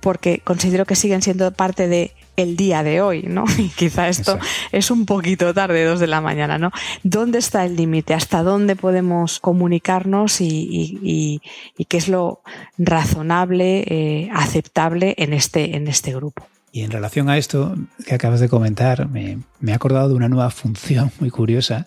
porque 0.00 0.40
considero 0.40 0.86
que 0.86 0.96
siguen 0.96 1.22
siendo 1.22 1.50
parte 1.52 1.88
de 1.88 2.12
el 2.42 2.56
día 2.56 2.82
de 2.82 3.00
hoy, 3.00 3.22
¿no? 3.22 3.44
Y 3.58 3.68
quizá 3.68 4.08
esto 4.08 4.38
es 4.72 4.90
un 4.90 5.06
poquito 5.06 5.52
tarde, 5.54 5.84
2 5.84 6.00
de 6.00 6.06
la 6.06 6.20
mañana, 6.20 6.58
¿no? 6.58 6.70
¿Dónde 7.02 7.38
está 7.38 7.64
el 7.64 7.76
límite? 7.76 8.14
¿Hasta 8.14 8.42
dónde 8.42 8.76
podemos 8.76 9.40
comunicarnos 9.40 10.40
y, 10.40 11.40
qué 11.88 11.96
es 11.96 12.08
lo 12.08 12.42
razonable, 12.78 13.84
eh, 13.86 14.30
aceptable 14.32 15.14
en 15.18 15.32
este, 15.32 15.76
en 15.76 15.88
este 15.88 16.14
grupo? 16.14 16.46
Y 16.72 16.82
en 16.82 16.90
relación 16.90 17.28
a 17.28 17.38
esto 17.38 17.74
que 18.06 18.14
acabas 18.14 18.40
de 18.40 18.48
comentar, 18.48 19.08
me, 19.08 19.38
he 19.66 19.72
acordado 19.72 20.08
de 20.08 20.14
una 20.14 20.28
nueva 20.28 20.50
función 20.50 21.10
muy 21.20 21.30
curiosa, 21.30 21.86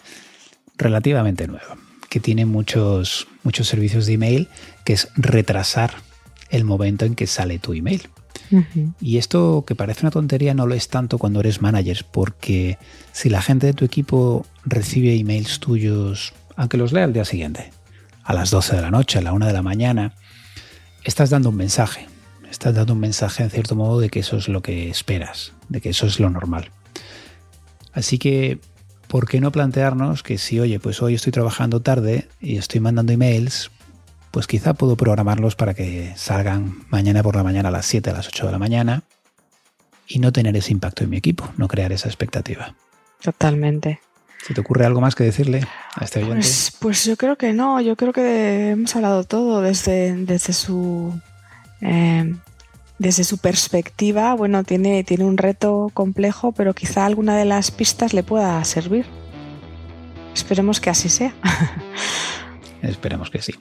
relativamente 0.78 1.48
nueva, 1.48 1.78
que 2.10 2.20
tiene 2.20 2.46
muchos, 2.46 3.28
muchos 3.44 3.68
servicios 3.68 4.06
de 4.06 4.14
email, 4.14 4.50
que 4.84 4.94
es 4.94 5.10
retrasar 5.16 5.94
el 6.50 6.66
momento 6.66 7.06
en 7.06 7.16
que 7.16 7.28
sale 7.28 7.60
tu 7.60 7.74
email. 7.74 8.10
Y 9.02 9.18
esto 9.18 9.64
que 9.66 9.76
parece 9.76 10.02
una 10.02 10.12
tontería 10.12 10.54
no 10.54 10.68
lo 10.68 10.76
es 10.76 10.88
tanto 10.88 11.18
cuando 11.18 11.40
eres 11.40 11.62
manager, 11.62 12.06
porque 12.12 12.78
si 13.12 13.30
la 13.30 13.42
gente 13.42 13.68
de 13.68 13.74
tu 13.74 13.86
equipo 13.86 14.46
recibe 14.66 15.16
emails 15.16 15.60
tuyos, 15.60 16.34
aunque 16.56 16.78
los 16.78 16.94
lea 16.94 17.06
al 17.06 17.14
día 17.14 17.26
siguiente, 17.26 17.72
a 18.24 18.34
las 18.34 18.52
12 18.52 18.76
de 18.76 18.82
la 18.82 18.92
noche, 18.92 19.20
a 19.20 19.22
la 19.22 19.34
1 19.34 19.48
de 19.48 19.54
la 19.54 19.62
mañana, 19.62 20.14
estás 21.04 21.30
dando 21.30 21.50
un 21.50 21.56
mensaje 21.56 22.08
estás 22.54 22.76
dando 22.76 22.94
un 22.94 23.00
mensaje 23.00 23.42
en 23.44 23.50
cierto 23.50 23.76
modo 23.76 24.00
de 24.00 24.10
que 24.10 24.20
eso 24.20 24.38
es 24.38 24.48
lo 24.48 24.62
que 24.62 24.90
esperas, 24.90 25.54
de 25.70 25.82
que 25.82 25.90
eso 25.90 26.06
es 26.06 26.20
lo 26.20 26.30
normal. 26.30 26.70
Así 27.94 28.20
que, 28.20 28.60
¿por 29.08 29.28
qué 29.28 29.42
no 29.42 29.52
plantearnos 29.52 30.22
que 30.22 30.38
si, 30.38 30.60
oye, 30.60 30.80
pues 30.80 31.02
hoy 31.02 31.16
estoy 31.16 31.32
trabajando 31.32 31.82
tarde 31.82 32.28
y 32.40 32.58
estoy 32.58 32.80
mandando 32.80 33.12
emails, 33.12 33.72
pues 34.34 34.48
quizá 34.48 34.74
puedo 34.74 34.98
programarlos 34.98 35.56
para 35.56 35.76
que 35.76 36.12
salgan 36.16 36.80
mañana 36.90 37.22
por 37.22 37.36
la 37.36 37.44
mañana 37.44 37.70
a 37.70 37.72
las 37.72 37.86
7, 37.86 38.10
a 38.10 38.14
las 38.14 38.28
8 38.28 38.48
de 38.48 38.52
la 38.52 38.58
mañana 38.58 39.04
y 40.08 40.18
no 40.18 40.34
tener 40.34 40.58
ese 40.58 40.72
impacto 40.72 41.04
en 41.04 41.12
mi 41.12 41.18
equipo, 41.18 41.48
no 41.56 41.68
crear 41.68 41.92
esa 41.92 42.08
expectativa. 42.08 42.74
Totalmente. 43.22 44.02
¿Se 44.44 44.56
te 44.56 44.62
ocurre 44.62 44.88
algo 44.88 45.02
más 45.02 45.14
que 45.14 45.24
decirle 45.24 45.68
a 45.94 46.04
este 46.04 46.18
oyente? 46.18 46.38
Pues, 46.38 46.76
pues 46.80 47.06
yo 47.06 47.16
creo 47.16 47.36
que 47.36 47.54
no, 47.54 47.80
yo 47.80 47.96
creo 47.96 48.12
que 48.12 48.72
hemos 48.72 48.96
hablado 48.96 49.24
todo 49.24 49.62
desde, 49.62 50.16
desde 50.16 50.54
su 50.54 51.14
eh, 51.82 52.34
desde 52.98 53.24
su 53.26 53.38
perspectiva, 53.38 54.34
bueno, 54.34 54.64
tiene, 54.64 55.04
tiene 55.04 55.26
un 55.26 55.38
reto 55.38 55.92
complejo, 55.94 56.54
pero 56.54 56.74
quizá 56.74 57.06
alguna 57.06 57.38
de 57.38 57.46
las 57.46 57.70
pistas 57.70 58.16
le 58.16 58.24
pueda 58.24 58.64
servir. 58.64 59.06
Esperemos 60.34 60.82
que 60.82 60.90
así 60.90 61.08
sea. 61.10 61.36
Esperemos 62.82 63.30
que 63.30 63.44
sí. 63.44 63.54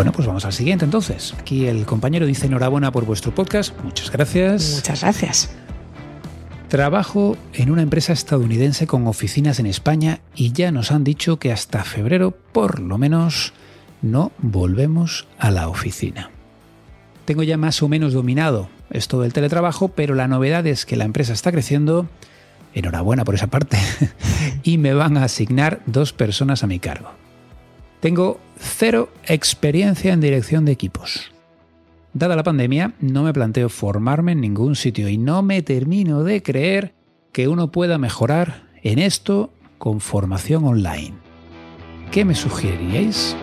Bueno, 0.00 0.12
pues 0.12 0.26
vamos 0.26 0.46
al 0.46 0.54
siguiente 0.54 0.86
entonces. 0.86 1.34
Aquí 1.38 1.66
el 1.66 1.84
compañero 1.84 2.24
dice 2.24 2.46
enhorabuena 2.46 2.90
por 2.90 3.04
vuestro 3.04 3.34
podcast. 3.34 3.78
Muchas 3.84 4.10
gracias. 4.10 4.76
Muchas 4.76 5.02
gracias. 5.02 5.50
Trabajo 6.68 7.36
en 7.52 7.70
una 7.70 7.82
empresa 7.82 8.14
estadounidense 8.14 8.86
con 8.86 9.06
oficinas 9.06 9.58
en 9.60 9.66
España 9.66 10.20
y 10.34 10.52
ya 10.52 10.72
nos 10.72 10.90
han 10.90 11.04
dicho 11.04 11.38
que 11.38 11.52
hasta 11.52 11.84
febrero, 11.84 12.30
por 12.30 12.80
lo 12.80 12.96
menos, 12.96 13.52
no 14.00 14.32
volvemos 14.38 15.28
a 15.38 15.50
la 15.50 15.68
oficina. 15.68 16.30
Tengo 17.26 17.42
ya 17.42 17.58
más 17.58 17.82
o 17.82 17.88
menos 17.90 18.14
dominado 18.14 18.70
esto 18.88 19.20
del 19.20 19.34
teletrabajo, 19.34 19.88
pero 19.88 20.14
la 20.14 20.28
novedad 20.28 20.66
es 20.66 20.86
que 20.86 20.96
la 20.96 21.04
empresa 21.04 21.34
está 21.34 21.52
creciendo, 21.52 22.08
enhorabuena 22.72 23.26
por 23.26 23.34
esa 23.34 23.48
parte, 23.48 23.76
y 24.62 24.78
me 24.78 24.94
van 24.94 25.18
a 25.18 25.24
asignar 25.24 25.82
dos 25.84 26.14
personas 26.14 26.64
a 26.64 26.68
mi 26.68 26.78
cargo. 26.78 27.10
Tengo 28.00 28.40
cero 28.58 29.12
experiencia 29.26 30.12
en 30.12 30.20
dirección 30.20 30.64
de 30.64 30.72
equipos. 30.72 31.30
Dada 32.12 32.34
la 32.34 32.42
pandemia, 32.42 32.94
no 33.00 33.22
me 33.22 33.32
planteo 33.32 33.68
formarme 33.68 34.32
en 34.32 34.40
ningún 34.40 34.74
sitio 34.74 35.08
y 35.08 35.16
no 35.16 35.42
me 35.42 35.62
termino 35.62 36.24
de 36.24 36.42
creer 36.42 36.94
que 37.32 37.46
uno 37.46 37.70
pueda 37.70 37.98
mejorar 37.98 38.68
en 38.82 38.98
esto 38.98 39.52
con 39.78 40.00
formación 40.00 40.64
online. 40.64 41.14
¿Qué 42.10 42.24
me 42.24 42.34
sugeriríais? 42.34 43.36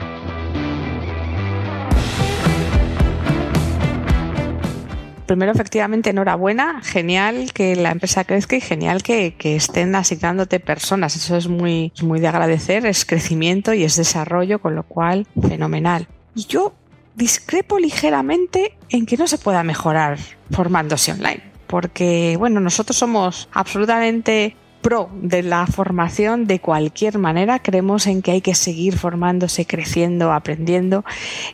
Primero, 5.28 5.52
efectivamente, 5.52 6.10
enhorabuena, 6.10 6.82
genial 6.84 7.52
que 7.54 7.76
la 7.76 7.92
empresa 7.92 8.24
crezca 8.24 8.56
y 8.56 8.62
genial 8.62 9.04
que, 9.04 9.36
estén 9.40 9.94
asignándote 9.96 10.60
personas. 10.60 11.16
Eso 11.16 11.38
es 11.38 11.48
muy, 11.48 11.92
muy 12.02 12.20
de 12.20 12.28
agradecer, 12.28 12.86
es 12.86 13.06
crecimiento 13.06 13.74
y 13.74 13.84
es 13.84 13.96
desarrollo, 13.96 14.60
con 14.60 14.74
lo 14.74 14.84
cual, 14.84 15.28
fenomenal. 15.48 16.08
Y 16.34 16.46
yo 16.46 16.74
discrepo 17.16 17.78
ligeramente 17.78 18.78
en 18.90 19.06
que 19.06 19.18
no 19.18 19.28
se 19.28 19.38
pueda 19.38 19.64
mejorar 19.64 20.18
formándose 20.52 21.12
online, 21.12 21.44
porque, 21.68 22.36
bueno, 22.40 22.60
nosotros 22.60 22.98
somos 22.98 23.50
absolutamente 23.52 24.56
pro 24.82 25.10
de 25.22 25.44
la 25.44 25.68
formación 25.68 26.46
de 26.46 26.60
cualquier 26.60 27.18
manera. 27.18 27.60
Creemos 27.60 28.08
en 28.08 28.22
que 28.22 28.32
hay 28.32 28.42
que 28.42 28.56
seguir 28.56 28.98
formándose, 28.98 29.66
creciendo, 29.66 30.32
aprendiendo. 30.32 31.04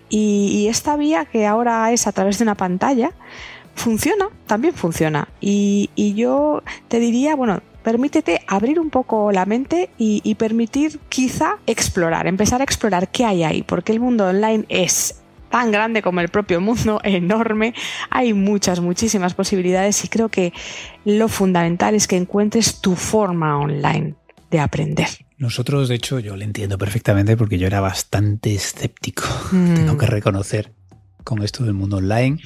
y, 0.09 0.67
esta 0.69 0.95
vía 0.95 1.25
que 1.25 1.45
ahora 1.47 1.91
es 1.91 2.07
a 2.07 2.11
través 2.11 2.37
de 2.37 2.43
una 2.43 2.55
pantalla, 2.55 3.11
funciona, 3.75 4.29
también 4.47 4.73
funciona. 4.73 5.27
Y, 5.39 5.89
yo 6.15 6.63
te 6.87 6.99
diría, 6.99 7.35
bueno, 7.35 7.61
permítete 7.83 8.41
abrir 8.47 8.79
un 8.79 8.89
poco 8.89 9.31
la 9.31 9.45
mente 9.45 9.89
y, 9.97 10.35
permitir 10.35 10.99
quizá 11.09 11.57
explorar, 11.67 12.27
empezar 12.27 12.61
a 12.61 12.63
explorar 12.63 13.09
qué 13.09 13.25
hay 13.25 13.43
ahí, 13.43 13.63
porque 13.63 13.91
el 13.91 13.99
mundo 13.99 14.27
online 14.27 14.65
es 14.69 15.19
tan 15.49 15.71
grande 15.71 16.01
como 16.01 16.19
el 16.19 16.29
propio 16.29 16.61
mundo, 16.61 16.99
enorme, 17.03 17.73
hay 18.09 18.33
muchas, 18.33 18.79
muchísimas 18.79 19.33
posibilidades 19.33 20.03
y 20.03 20.07
creo 20.07 20.29
que 20.29 20.51
lo 21.05 21.27
fundamental 21.27 21.93
es 21.93 22.07
que 22.07 22.17
encuentres 22.17 22.81
tu 22.81 22.95
forma 22.95 23.59
online 23.59 24.15
de 24.49 24.59
aprender. 24.59 25.07
Nosotros, 25.37 25.89
de 25.89 25.95
hecho, 25.95 26.19
yo 26.19 26.37
lo 26.37 26.43
entiendo 26.43 26.77
perfectamente 26.77 27.35
porque 27.35 27.57
yo 27.57 27.67
era 27.67 27.81
bastante 27.81 28.55
escéptico, 28.55 29.23
mm. 29.51 29.73
tengo 29.73 29.97
que 29.97 30.05
reconocer 30.05 30.71
con 31.23 31.43
esto 31.43 31.63
del 31.63 31.73
mundo 31.73 31.97
online. 31.97 32.39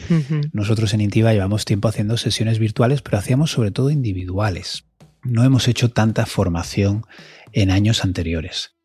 Nosotros 0.54 0.94
en 0.94 1.02
Intiva 1.02 1.34
llevamos 1.34 1.66
tiempo 1.66 1.88
haciendo 1.88 2.18
sesiones 2.18 2.60
virtuales, 2.60 3.02
pero 3.02 3.18
hacíamos 3.18 3.52
sobre 3.52 3.72
todo 3.72 3.90
individuales. 3.90 4.86
No 5.24 5.44
hemos 5.44 5.68
hecho 5.68 5.90
tanta 5.90 6.26
formación 6.26 7.06
en 7.54 7.72
años 7.72 8.04
anteriores. 8.04 8.78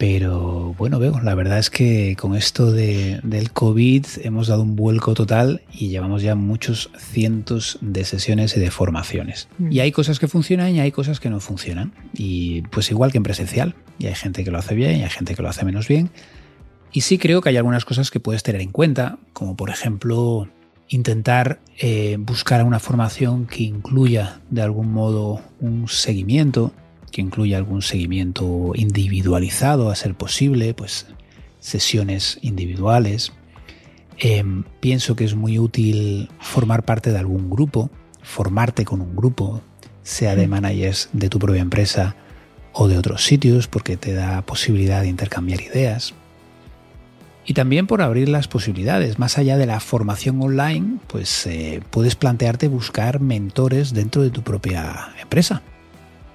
Pero 0.00 0.74
bueno, 0.78 0.98
veo, 0.98 1.20
la 1.20 1.34
verdad 1.34 1.58
es 1.58 1.68
que 1.68 2.16
con 2.18 2.34
esto 2.34 2.72
de, 2.72 3.20
del 3.22 3.52
COVID 3.52 4.06
hemos 4.22 4.46
dado 4.46 4.62
un 4.62 4.74
vuelco 4.74 5.12
total 5.12 5.60
y 5.74 5.88
llevamos 5.88 6.22
ya 6.22 6.34
muchos 6.34 6.90
cientos 6.96 7.76
de 7.82 8.06
sesiones 8.06 8.56
y 8.56 8.60
de 8.60 8.70
formaciones. 8.70 9.48
Mm. 9.58 9.72
Y 9.72 9.80
hay 9.80 9.92
cosas 9.92 10.18
que 10.18 10.26
funcionan 10.26 10.74
y 10.74 10.80
hay 10.80 10.90
cosas 10.90 11.20
que 11.20 11.28
no 11.28 11.38
funcionan. 11.38 11.92
Y 12.14 12.62
pues 12.62 12.90
igual 12.90 13.12
que 13.12 13.18
en 13.18 13.24
presencial. 13.24 13.74
Y 13.98 14.06
hay 14.06 14.14
gente 14.14 14.42
que 14.42 14.50
lo 14.50 14.56
hace 14.56 14.74
bien 14.74 14.96
y 14.96 15.02
hay 15.02 15.10
gente 15.10 15.34
que 15.34 15.42
lo 15.42 15.50
hace 15.50 15.66
menos 15.66 15.86
bien. 15.86 16.08
Y 16.92 17.02
sí 17.02 17.18
creo 17.18 17.40
que 17.40 17.50
hay 17.50 17.56
algunas 17.56 17.84
cosas 17.84 18.10
que 18.10 18.20
puedes 18.20 18.42
tener 18.42 18.60
en 18.60 18.70
cuenta, 18.70 19.18
como 19.32 19.56
por 19.56 19.70
ejemplo 19.70 20.48
intentar 20.88 21.60
eh, 21.78 22.16
buscar 22.18 22.64
una 22.64 22.80
formación 22.80 23.46
que 23.46 23.62
incluya 23.62 24.40
de 24.50 24.62
algún 24.62 24.92
modo 24.92 25.40
un 25.60 25.86
seguimiento 25.86 26.72
que 27.10 27.20
incluya 27.20 27.58
algún 27.58 27.82
seguimiento 27.82 28.72
individualizado 28.74 29.90
a 29.90 29.96
ser 29.96 30.14
posible, 30.14 30.74
pues 30.74 31.06
sesiones 31.58 32.38
individuales. 32.42 33.32
Em, 34.18 34.64
pienso 34.80 35.16
que 35.16 35.24
es 35.24 35.34
muy 35.34 35.58
útil 35.58 36.28
formar 36.40 36.84
parte 36.84 37.10
de 37.10 37.18
algún 37.18 37.50
grupo, 37.50 37.90
formarte 38.22 38.84
con 38.84 39.00
un 39.00 39.16
grupo, 39.16 39.62
sea 40.02 40.36
de 40.36 40.46
managers 40.46 41.08
de 41.12 41.28
tu 41.28 41.38
propia 41.38 41.62
empresa 41.62 42.16
o 42.72 42.88
de 42.88 42.98
otros 42.98 43.24
sitios, 43.24 43.66
porque 43.66 43.96
te 43.96 44.12
da 44.12 44.42
posibilidad 44.42 45.02
de 45.02 45.08
intercambiar 45.08 45.60
ideas. 45.60 46.14
Y 47.50 47.54
también 47.54 47.88
por 47.88 48.00
abrir 48.00 48.28
las 48.28 48.46
posibilidades. 48.46 49.18
Más 49.18 49.36
allá 49.36 49.56
de 49.56 49.66
la 49.66 49.80
formación 49.80 50.40
online, 50.40 50.98
pues 51.08 51.48
eh, 51.48 51.82
puedes 51.90 52.14
plantearte 52.14 52.68
buscar 52.68 53.18
mentores 53.18 53.92
dentro 53.92 54.22
de 54.22 54.30
tu 54.30 54.42
propia 54.42 55.08
empresa 55.20 55.60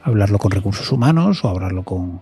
hablarlo 0.03 0.39
con 0.39 0.51
recursos 0.51 0.91
humanos 0.91 1.45
o 1.45 1.47
hablarlo 1.47 1.83
con, 1.83 2.21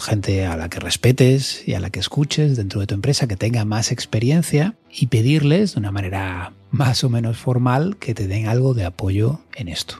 gente 0.00 0.46
a 0.46 0.56
la 0.56 0.70
que 0.70 0.80
respetes 0.80 1.68
y 1.68 1.74
a 1.74 1.80
la 1.80 1.90
que 1.90 2.00
escuches 2.00 2.56
dentro 2.56 2.80
de 2.80 2.86
tu 2.86 2.94
empresa 2.94 3.28
que 3.28 3.36
tenga 3.36 3.66
más 3.66 3.92
experiencia 3.92 4.74
y 4.90 5.08
pedirles 5.08 5.74
de 5.74 5.80
una 5.80 5.92
manera 5.92 6.54
más 6.70 7.04
o 7.04 7.10
menos 7.10 7.36
formal 7.36 7.98
que 7.98 8.14
te 8.14 8.26
den 8.26 8.48
algo 8.48 8.72
de 8.72 8.86
apoyo 8.86 9.40
en 9.54 9.68
esto. 9.68 9.96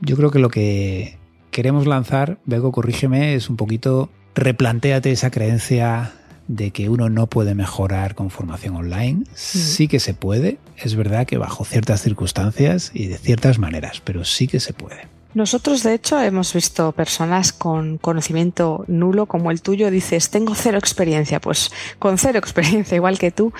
Yo 0.00 0.16
creo 0.16 0.32
que 0.32 0.40
lo 0.40 0.48
que 0.48 1.16
queremos 1.52 1.86
lanzar, 1.86 2.38
Bego, 2.44 2.72
corrígeme, 2.72 3.36
es 3.36 3.48
un 3.48 3.56
poquito 3.56 4.10
replantéate 4.34 5.12
esa 5.12 5.30
creencia 5.30 6.12
de 6.48 6.70
que 6.70 6.88
uno 6.88 7.08
no 7.08 7.26
puede 7.26 7.54
mejorar 7.54 8.14
con 8.14 8.30
formación 8.30 8.76
online. 8.76 9.24
Sí 9.34 9.88
que 9.88 10.00
se 10.00 10.14
puede, 10.14 10.58
es 10.76 10.94
verdad 10.94 11.26
que 11.26 11.38
bajo 11.38 11.64
ciertas 11.64 12.02
circunstancias 12.02 12.90
y 12.94 13.06
de 13.06 13.18
ciertas 13.18 13.58
maneras, 13.58 14.00
pero 14.04 14.24
sí 14.24 14.46
que 14.46 14.60
se 14.60 14.72
puede. 14.72 15.08
Nosotros, 15.34 15.82
de 15.82 15.94
hecho, 15.94 16.20
hemos 16.20 16.54
visto 16.54 16.92
personas 16.92 17.52
con 17.52 17.98
conocimiento 17.98 18.84
nulo 18.86 19.26
como 19.26 19.50
el 19.50 19.62
tuyo. 19.62 19.90
Dices, 19.90 20.30
tengo 20.30 20.54
cero 20.54 20.78
experiencia. 20.78 21.40
Pues 21.40 21.72
con 21.98 22.18
cero 22.18 22.38
experiencia, 22.38 22.94
igual 22.96 23.18
que 23.18 23.32
tú, 23.32 23.52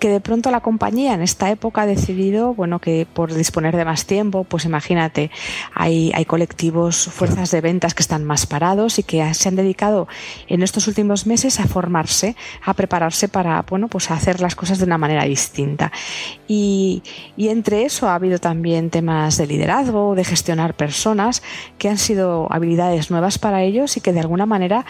que 0.00 0.08
de 0.08 0.20
pronto 0.20 0.50
la 0.50 0.60
compañía 0.60 1.14
en 1.14 1.22
esta 1.22 1.48
época 1.48 1.82
ha 1.82 1.86
decidido, 1.86 2.52
bueno, 2.54 2.80
que 2.80 3.06
por 3.12 3.32
disponer 3.32 3.76
de 3.76 3.84
más 3.84 4.06
tiempo, 4.06 4.42
pues 4.42 4.64
imagínate, 4.64 5.30
hay, 5.72 6.10
hay 6.16 6.24
colectivos, 6.24 7.06
fuerzas 7.06 7.52
de 7.52 7.60
ventas 7.60 7.94
que 7.94 8.02
están 8.02 8.24
más 8.24 8.46
parados 8.46 8.98
y 8.98 9.04
que 9.04 9.32
se 9.32 9.48
han 9.48 9.54
dedicado 9.54 10.08
en 10.48 10.64
estos 10.64 10.88
últimos 10.88 11.26
meses 11.26 11.60
a 11.60 11.68
formarse, 11.68 12.34
a 12.64 12.74
prepararse 12.74 13.28
para, 13.28 13.62
bueno, 13.62 13.86
pues 13.86 14.10
a 14.10 14.14
hacer 14.14 14.40
las 14.40 14.56
cosas 14.56 14.78
de 14.78 14.84
una 14.84 14.98
manera 14.98 15.24
distinta. 15.24 15.92
Y, 16.48 17.04
y 17.36 17.50
entre 17.50 17.84
eso 17.84 18.08
ha 18.08 18.16
habido 18.16 18.38
también 18.40 18.90
temas 18.90 19.36
de 19.36 19.46
liderazgo, 19.46 20.16
de 20.16 20.24
gestionar 20.24 20.74
personas 20.74 21.19
que 21.78 21.88
han 21.88 21.98
sido 21.98 22.46
habilidades 22.50 23.10
nuevas 23.10 23.38
para 23.38 23.62
ellos 23.62 23.96
y 23.96 24.00
que 24.00 24.12
de 24.12 24.20
alguna 24.20 24.46
manera 24.46 24.84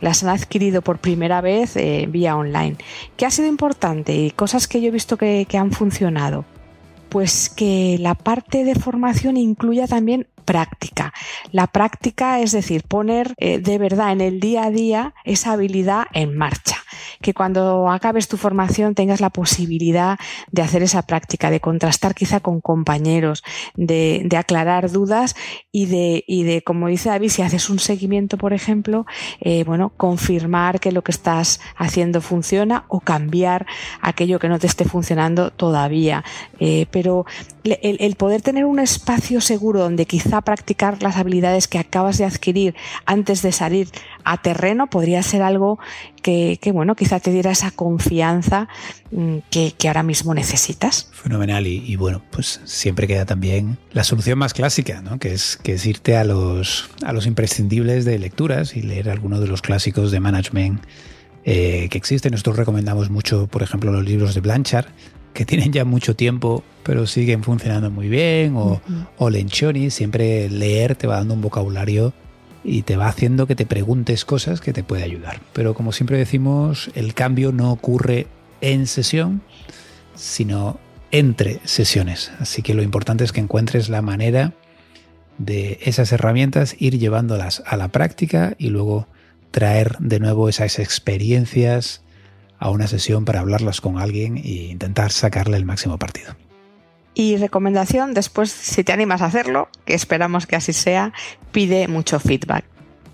las 0.00 0.22
han 0.22 0.30
adquirido 0.30 0.82
por 0.82 0.98
primera 0.98 1.40
vez 1.40 1.76
eh, 1.76 2.06
vía 2.08 2.36
online. 2.36 2.76
¿Qué 3.16 3.26
ha 3.26 3.30
sido 3.30 3.48
importante 3.48 4.14
y 4.14 4.30
cosas 4.30 4.68
que 4.68 4.80
yo 4.80 4.88
he 4.88 4.92
visto 4.92 5.16
que, 5.16 5.46
que 5.48 5.58
han 5.58 5.72
funcionado? 5.72 6.44
Pues 7.08 7.48
que 7.48 7.96
la 8.00 8.14
parte 8.14 8.64
de 8.64 8.74
formación 8.74 9.36
incluya 9.36 9.86
también 9.86 10.26
práctica. 10.46 11.12
La 11.52 11.66
práctica 11.66 12.40
es 12.40 12.52
decir, 12.52 12.84
poner 12.84 13.34
eh, 13.36 13.58
de 13.58 13.76
verdad 13.76 14.12
en 14.12 14.22
el 14.22 14.40
día 14.40 14.64
a 14.64 14.70
día 14.70 15.14
esa 15.24 15.52
habilidad 15.52 16.06
en 16.14 16.36
marcha. 16.36 16.76
Que 17.20 17.34
cuando 17.34 17.90
acabes 17.90 18.28
tu 18.28 18.38
formación 18.38 18.94
tengas 18.94 19.20
la 19.20 19.30
posibilidad 19.30 20.18
de 20.50 20.62
hacer 20.62 20.82
esa 20.82 21.02
práctica, 21.02 21.50
de 21.50 21.60
contrastar 21.60 22.14
quizá 22.14 22.40
con 22.40 22.60
compañeros, 22.60 23.42
de, 23.74 24.26
aclarar 24.36 24.90
dudas 24.90 25.34
y 25.72 25.86
de, 25.86 26.24
y 26.26 26.44
de, 26.44 26.62
como 26.62 26.88
dice 26.88 27.08
David, 27.08 27.30
si 27.30 27.42
haces 27.42 27.68
un 27.68 27.78
seguimiento, 27.78 28.36
por 28.38 28.52
ejemplo, 28.52 29.06
eh, 29.40 29.64
bueno, 29.64 29.92
confirmar 29.96 30.78
que 30.78 30.92
lo 30.92 31.02
que 31.02 31.12
estás 31.12 31.60
haciendo 31.76 32.20
funciona 32.20 32.84
o 32.88 33.00
cambiar 33.00 33.66
aquello 34.00 34.38
que 34.38 34.48
no 34.48 34.58
te 34.58 34.66
esté 34.66 34.84
funcionando 34.84 35.50
todavía. 35.50 36.24
Eh, 36.60 36.86
pero 36.90 37.24
el, 37.82 38.16
poder 38.16 38.42
tener 38.42 38.64
un 38.64 38.78
espacio 38.78 39.40
seguro 39.40 39.80
donde 39.80 40.06
quizá 40.06 40.40
practicar 40.40 41.02
las 41.02 41.16
habilidades 41.16 41.68
que 41.68 41.78
acabas 41.78 42.18
de 42.18 42.24
adquirir 42.24 42.74
antes 43.04 43.42
de 43.42 43.52
salir 43.52 43.88
a 44.24 44.40
terreno 44.40 44.88
podría 44.88 45.22
ser 45.22 45.42
algo 45.42 45.78
que, 46.22 46.58
bueno, 46.72 46.96
quizá 46.96 47.20
te 47.20 47.30
diera 47.30 47.52
esa 47.52 47.70
confianza 47.70 48.68
mm, 49.12 49.36
que, 49.50 49.74
ahora 49.86 50.02
mismo 50.02 50.34
necesitas. 50.34 51.08
Fenomenal 51.12 51.66
y, 51.66 51.94
bueno, 51.96 52.22
pues 52.30 52.60
siempre 52.64 53.06
queda 53.06 53.24
también 53.26 53.78
la 53.92 54.02
solución 54.02 54.38
más 54.38 54.52
clásica, 54.52 55.02
¿no? 55.02 55.18
que, 55.18 55.32
es, 55.32 55.86
irte 55.86 56.16
a 56.16 56.24
los, 56.24 56.90
a 57.04 57.12
los 57.12 57.26
imprescindibles 57.26 58.04
de 58.04 58.18
lecturas 58.18 58.76
y 58.76 58.82
leer 58.82 59.08
algunos 59.10 59.40
de 59.40 59.46
los 59.46 59.62
clásicos 59.62 60.10
de 60.10 60.20
management 60.20 60.80
eh, 61.44 61.88
que 61.90 61.98
existen. 61.98 62.32
Nosotros 62.32 62.56
recomendamos 62.56 63.08
mucho, 63.08 63.46
por 63.46 63.62
ejemplo, 63.62 63.92
los 63.92 64.04
libros 64.04 64.34
de 64.34 64.40
Blanchard, 64.40 64.86
que 65.36 65.44
tienen 65.44 65.70
ya 65.70 65.84
mucho 65.84 66.16
tiempo, 66.16 66.64
pero 66.82 67.06
siguen 67.06 67.44
funcionando 67.44 67.90
muy 67.90 68.08
bien, 68.08 68.54
o, 68.56 69.30
Lenchoni, 69.30 69.90
siempre 69.90 70.48
leer 70.48 70.96
te 70.96 71.06
va 71.06 71.16
dando 71.16 71.34
un 71.34 71.42
vocabulario 71.42 72.14
y 72.64 72.82
te 72.82 72.96
va 72.96 73.06
haciendo 73.06 73.46
que 73.46 73.54
te 73.54 73.66
preguntes 73.66 74.24
cosas 74.24 74.62
que 74.62 74.72
te 74.72 74.82
puede 74.82 75.04
ayudar. 75.04 75.40
Pero 75.52 75.74
como 75.74 75.92
siempre 75.92 76.16
decimos, 76.16 76.90
el 76.94 77.12
cambio 77.12 77.52
no 77.52 77.70
ocurre 77.70 78.26
en 78.62 78.86
sesión, 78.86 79.42
sino 80.14 80.80
entre 81.10 81.60
sesiones. 81.64 82.32
Así 82.40 82.62
que 82.62 82.72
lo 82.72 82.82
importante 82.82 83.22
es 83.22 83.32
que 83.32 83.40
encuentres 83.40 83.90
la 83.90 84.00
manera 84.00 84.54
de 85.36 85.78
esas 85.82 86.12
herramientas, 86.12 86.74
ir 86.78 86.98
llevándolas 86.98 87.62
a 87.66 87.76
la 87.76 87.88
práctica 87.88 88.54
y 88.56 88.70
luego 88.70 89.06
traer 89.50 89.98
de 89.98 90.18
nuevo 90.18 90.48
esas 90.48 90.78
experiencias 90.78 92.00
a 92.58 92.70
una 92.70 92.86
sesión 92.86 93.24
para 93.24 93.40
hablarlas 93.40 93.80
con 93.80 93.98
alguien 93.98 94.36
e 94.38 94.70
intentar 94.70 95.12
sacarle 95.12 95.56
el 95.56 95.64
máximo 95.64 95.98
partido. 95.98 96.34
Y 97.14 97.36
recomendación, 97.38 98.12
después, 98.12 98.50
si 98.50 98.84
te 98.84 98.92
animas 98.92 99.22
a 99.22 99.26
hacerlo, 99.26 99.70
que 99.86 99.94
esperamos 99.94 100.46
que 100.46 100.56
así 100.56 100.74
sea, 100.74 101.14
pide 101.50 101.88
mucho 101.88 102.20
feedback. 102.20 102.64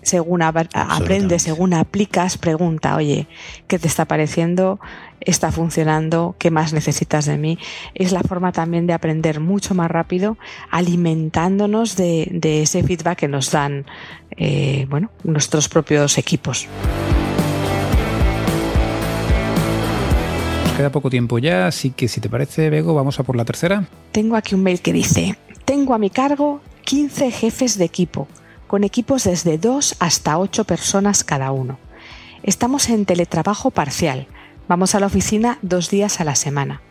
Según 0.01 0.41
aprendes, 0.41 1.43
según 1.43 1.73
aplicas, 1.73 2.37
pregunta, 2.37 2.97
oye, 2.97 3.27
¿qué 3.67 3.79
te 3.79 3.87
está 3.87 4.03
pareciendo? 4.03 4.81
¿Está 5.21 5.53
funcionando? 5.53 6.35
¿Qué 6.37 6.51
más 6.51 6.73
necesitas 6.73 7.25
de 7.25 7.37
mí? 7.37 7.57
Es 7.95 8.11
la 8.11 8.19
forma 8.19 8.51
también 8.51 8.85
de 8.85 8.91
aprender 8.91 9.39
mucho 9.39 9.73
más 9.73 9.89
rápido, 9.89 10.37
alimentándonos 10.69 11.95
de, 11.95 12.41
ese 12.61 12.83
feedback 12.83 13.19
que 13.19 13.27
nos 13.29 13.51
dan 13.51 13.85
eh, 14.35 14.85
bueno, 14.89 15.11
nuestros 15.23 15.69
propios 15.69 16.17
equipos. 16.17 16.67
Queda 20.75 20.91
poco 20.91 21.09
tiempo 21.09 21.39
ya, 21.39 21.67
así 21.67 21.91
que 21.91 22.07
si 22.07 22.19
te 22.19 22.29
parece, 22.29 22.69
Bego, 22.69 22.93
vamos 22.93 23.19
a 23.19 23.23
por 23.23 23.35
la 23.35 23.45
tercera. 23.45 23.87
Tengo 24.11 24.35
aquí 24.35 24.55
un 24.55 24.63
mail 24.63 24.81
que 24.81 24.93
dice, 24.93 25.37
tengo 25.65 25.93
a 25.93 25.97
mi 25.97 26.09
cargo 26.09 26.61
15 26.85 27.31
jefes 27.31 27.77
de 27.77 27.85
equipo, 27.85 28.27
con 28.67 28.83
equipos 28.83 29.23
desde 29.23 29.57
2 29.57 29.97
hasta 29.99 30.37
8 30.37 30.63
personas 30.63 31.23
cada 31.23 31.51
uno. 31.51 31.77
Estamos 32.43 32.89
en 32.89 33.05
teletrabajo 33.05 33.71
parcial, 33.71 34.27
vamos 34.67 34.95
a 34.95 34.99
la 34.99 35.07
oficina 35.07 35.59
dos 35.61 35.89
días 35.89 36.19
a 36.19 36.23
la 36.23 36.35
semana 36.35 36.81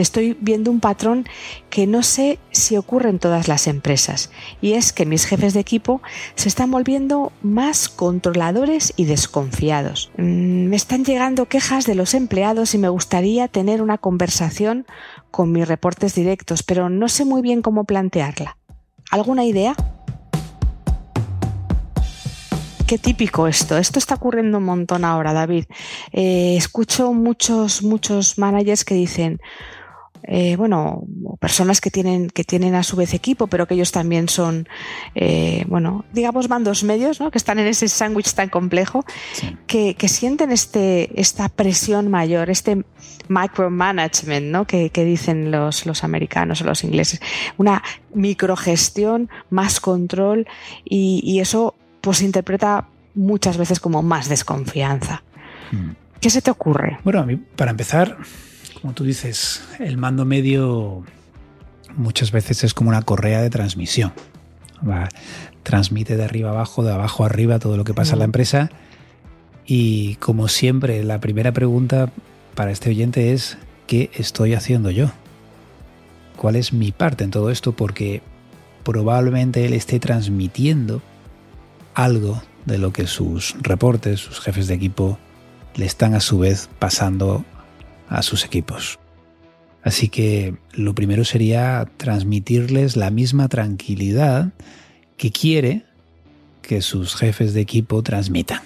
estoy 0.00 0.36
viendo 0.40 0.70
un 0.70 0.80
patrón 0.80 1.26
que 1.70 1.86
no 1.86 2.02
sé 2.02 2.38
si 2.50 2.76
ocurre 2.76 3.10
en 3.10 3.18
todas 3.18 3.48
las 3.48 3.66
empresas, 3.66 4.30
y 4.60 4.72
es 4.72 4.92
que 4.92 5.06
mis 5.06 5.24
jefes 5.24 5.54
de 5.54 5.60
equipo 5.60 6.00
se 6.34 6.48
están 6.48 6.70
volviendo 6.70 7.32
más 7.42 7.88
controladores 7.88 8.92
y 8.96 9.04
desconfiados. 9.04 10.10
Mm, 10.16 10.68
me 10.68 10.76
están 10.76 11.04
llegando 11.04 11.46
quejas 11.46 11.86
de 11.86 11.94
los 11.94 12.14
empleados 12.14 12.74
y 12.74 12.78
me 12.78 12.88
gustaría 12.88 13.48
tener 13.48 13.82
una 13.82 13.98
conversación 13.98 14.86
con 15.30 15.52
mis 15.52 15.68
reportes 15.68 16.14
directos, 16.14 16.62
pero 16.62 16.88
no 16.88 17.08
sé 17.08 17.24
muy 17.24 17.42
bien 17.42 17.62
cómo 17.62 17.84
plantearla. 17.84 18.56
¿Alguna 19.10 19.44
idea? 19.44 19.74
qué 22.92 22.98
típico 22.98 23.48
esto. 23.48 23.78
Esto 23.78 23.98
está 23.98 24.16
ocurriendo 24.16 24.58
un 24.58 24.64
montón 24.64 25.06
ahora, 25.06 25.32
David. 25.32 25.64
Eh, 26.12 26.56
escucho 26.58 27.14
muchos, 27.14 27.82
muchos 27.82 28.36
managers 28.36 28.84
que 28.84 28.94
dicen, 28.94 29.40
eh, 30.24 30.56
bueno, 30.56 31.04
personas 31.40 31.80
que 31.80 31.90
tienen, 31.90 32.30
que 32.30 32.44
tienen 32.44 32.74
a 32.74 32.82
su 32.82 32.96
vez 32.96 33.12
equipo, 33.14 33.48
pero 33.48 33.66
que 33.66 33.74
ellos 33.74 33.92
también 33.92 34.28
son, 34.28 34.68
eh, 35.14 35.64
bueno, 35.68 36.04
digamos 36.12 36.48
mandos 36.48 36.84
medios, 36.84 37.20
¿no? 37.20 37.30
que 37.30 37.38
están 37.38 37.58
en 37.58 37.66
ese 37.66 37.88
sándwich 37.88 38.34
tan 38.34 38.48
complejo, 38.48 39.04
que, 39.66 39.94
que, 39.94 40.08
sienten 40.08 40.52
este, 40.52 41.20
esta 41.20 41.48
presión 41.48 42.08
mayor, 42.08 42.50
este 42.50 42.84
micromanagement, 43.28 44.46
¿no? 44.46 44.66
que, 44.66 44.90
que 44.90 45.04
dicen 45.04 45.50
los, 45.50 45.86
los 45.86 46.04
americanos 46.04 46.60
o 46.62 46.64
los 46.64 46.84
ingleses, 46.84 47.20
una 47.56 47.82
microgestión, 48.14 49.28
más 49.50 49.80
control, 49.80 50.46
y, 50.84 51.20
y 51.24 51.40
eso 51.40 51.74
pues 52.00 52.18
se 52.18 52.24
interpreta 52.24 52.88
muchas 53.14 53.56
veces 53.56 53.80
como 53.80 54.02
más 54.02 54.28
desconfianza. 54.28 55.22
Hmm. 55.70 55.92
¿Qué 56.20 56.30
se 56.30 56.42
te 56.42 56.50
ocurre? 56.52 56.98
Bueno, 57.02 57.20
a 57.20 57.26
mí, 57.26 57.36
para 57.36 57.72
empezar, 57.72 58.18
como 58.82 58.94
tú 58.94 59.04
dices, 59.04 59.62
el 59.78 59.96
mando 59.96 60.24
medio 60.24 61.04
muchas 61.96 62.32
veces 62.32 62.64
es 62.64 62.74
como 62.74 62.90
una 62.90 63.02
correa 63.02 63.40
de 63.40 63.48
transmisión. 63.48 64.12
transmite 65.62 66.16
de 66.16 66.24
arriba 66.24 66.50
abajo, 66.50 66.82
de 66.82 66.92
abajo 66.92 67.24
arriba 67.24 67.60
todo 67.60 67.76
lo 67.76 67.84
que 67.84 67.94
pasa 67.94 68.14
en 68.14 68.18
la 68.18 68.24
empresa. 68.24 68.70
Y 69.64 70.16
como 70.16 70.48
siempre, 70.48 71.04
la 71.04 71.20
primera 71.20 71.52
pregunta 71.52 72.10
para 72.56 72.72
este 72.72 72.90
oyente 72.90 73.32
es, 73.32 73.56
¿qué 73.86 74.10
estoy 74.14 74.54
haciendo 74.54 74.90
yo? 74.90 75.12
¿Cuál 76.36 76.56
es 76.56 76.72
mi 76.72 76.90
parte 76.90 77.22
en 77.22 77.30
todo 77.30 77.50
esto? 77.50 77.70
Porque 77.70 78.20
probablemente 78.82 79.64
él 79.64 79.74
esté 79.74 80.00
transmitiendo 80.00 81.00
algo 81.94 82.42
de 82.66 82.78
lo 82.78 82.92
que 82.92 83.06
sus 83.06 83.54
reportes, 83.60 84.18
sus 84.18 84.40
jefes 84.40 84.66
de 84.66 84.74
equipo, 84.74 85.18
le 85.76 85.86
están 85.86 86.14
a 86.14 86.20
su 86.20 86.40
vez 86.40 86.68
pasando 86.80 87.44
a 88.12 88.22
sus 88.22 88.44
equipos. 88.44 88.98
Así 89.82 90.08
que 90.08 90.54
lo 90.72 90.94
primero 90.94 91.24
sería 91.24 91.88
transmitirles 91.96 92.96
la 92.96 93.10
misma 93.10 93.48
tranquilidad 93.48 94.52
que 95.16 95.32
quiere 95.32 95.84
que 96.60 96.82
sus 96.82 97.16
jefes 97.16 97.54
de 97.54 97.62
equipo 97.62 98.02
transmitan. 98.02 98.60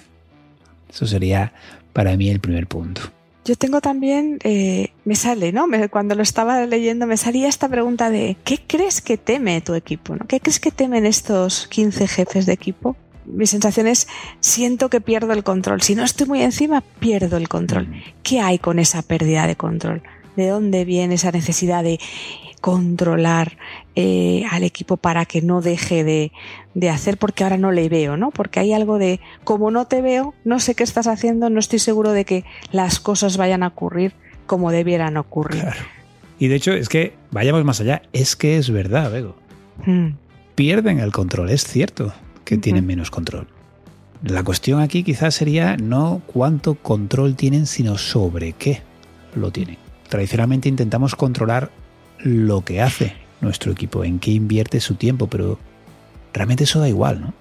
Eso 0.91 1.07
sería 1.07 1.53
para 1.93 2.15
mí 2.17 2.29
el 2.29 2.39
primer 2.39 2.67
punto. 2.67 3.01
Yo 3.45 3.55
tengo 3.55 3.79
también, 3.79 4.39
eh, 4.43 4.91
me 5.05 5.15
sale, 5.15 5.53
¿no? 5.53 5.67
cuando 5.89 6.15
lo 6.15 6.21
estaba 6.21 6.65
leyendo 6.65 7.07
me 7.07 7.15
salía 7.15 7.47
esta 7.47 7.69
pregunta 7.69 8.09
de, 8.09 8.35
¿qué 8.43 8.59
crees 8.67 9.01
que 9.01 9.17
teme 9.17 9.61
tu 9.61 9.73
equipo? 9.73 10.15
¿no? 10.15 10.27
¿Qué 10.27 10.41
crees 10.41 10.59
que 10.59 10.69
temen 10.69 11.05
estos 11.05 11.67
15 11.67 12.07
jefes 12.07 12.45
de 12.45 12.53
equipo? 12.53 12.97
Mi 13.27 13.45
sensación 13.45 13.87
es, 13.87 14.07
siento 14.39 14.89
que 14.89 15.01
pierdo 15.01 15.33
el 15.33 15.43
control. 15.43 15.81
Si 15.81 15.95
no 15.95 16.03
estoy 16.03 16.27
muy 16.27 16.41
encima, 16.41 16.81
pierdo 16.99 17.37
el 17.37 17.49
control. 17.49 17.87
Mm. 17.87 18.01
¿Qué 18.23 18.39
hay 18.39 18.57
con 18.57 18.79
esa 18.79 19.01
pérdida 19.01 19.47
de 19.47 19.55
control? 19.55 20.01
¿De 20.35 20.47
dónde 20.47 20.85
viene 20.85 21.15
esa 21.15 21.31
necesidad 21.31 21.83
de 21.83 21.99
controlar 22.61 23.57
eh, 23.95 24.43
al 24.49 24.63
equipo 24.63 24.97
para 24.97 25.25
que 25.25 25.41
no 25.41 25.61
deje 25.61 26.03
de, 26.03 26.31
de, 26.73 26.89
hacer 26.89 27.17
porque 27.17 27.43
ahora 27.43 27.57
no 27.57 27.71
le 27.71 27.87
veo, 27.87 28.17
¿no? 28.17 28.31
Porque 28.31 28.59
hay 28.59 28.73
algo 28.73 28.97
de, 28.97 29.19
como 29.43 29.69
no 29.69 29.85
te 29.85 30.01
veo, 30.01 30.33
no 30.43 30.59
sé 30.59 30.73
qué 30.73 30.83
estás 30.83 31.07
haciendo, 31.07 31.49
no 31.49 31.59
estoy 31.59 31.79
seguro 31.79 32.11
de 32.11 32.25
que 32.25 32.45
las 32.71 32.99
cosas 32.99 33.37
vayan 33.37 33.61
a 33.61 33.67
ocurrir 33.67 34.13
como 34.47 34.71
debieran 34.71 35.17
ocurrir. 35.17 35.65
Y 36.39 36.47
de 36.47 36.55
hecho, 36.55 36.71
es 36.73 36.89
que, 36.89 37.13
vayamos 37.31 37.63
más 37.63 37.79
allá, 37.79 38.01
es 38.13 38.35
que 38.35 38.57
es 38.57 38.71
verdad, 38.71 39.11
Bego. 39.11 39.35
Mm. 39.85 40.15
Pierden 40.55 40.99
el 40.99 41.11
control, 41.11 41.49
es 41.51 41.63
cierto 41.63 42.13
que 42.47 42.57
tienen 42.57 42.85
menos 42.85 43.11
control. 43.11 43.45
La 44.23 44.41
cuestión 44.41 44.79
aquí 44.79 45.03
quizás 45.03 45.35
sería 45.35 45.75
no 45.75 46.21
cuánto 46.25 46.75
control 46.75 47.35
tienen, 47.35 47.67
sino 47.67 47.97
sobre 47.97 48.53
qué 48.53 48.81
lo 49.35 49.51
tienen. 49.51 49.77
Tradicionalmente 50.07 50.69
intentamos 50.69 51.15
controlar 51.15 51.71
lo 52.19 52.63
que 52.63 52.81
hace 52.81 53.13
nuestro 53.41 53.73
equipo, 53.73 54.05
en 54.05 54.19
qué 54.19 54.31
invierte 54.31 54.79
su 54.79 54.95
tiempo, 54.95 55.27
pero 55.27 55.59
realmente 56.33 56.63
eso 56.63 56.79
da 56.79 56.87
igual, 56.87 57.19
¿no? 57.19 57.33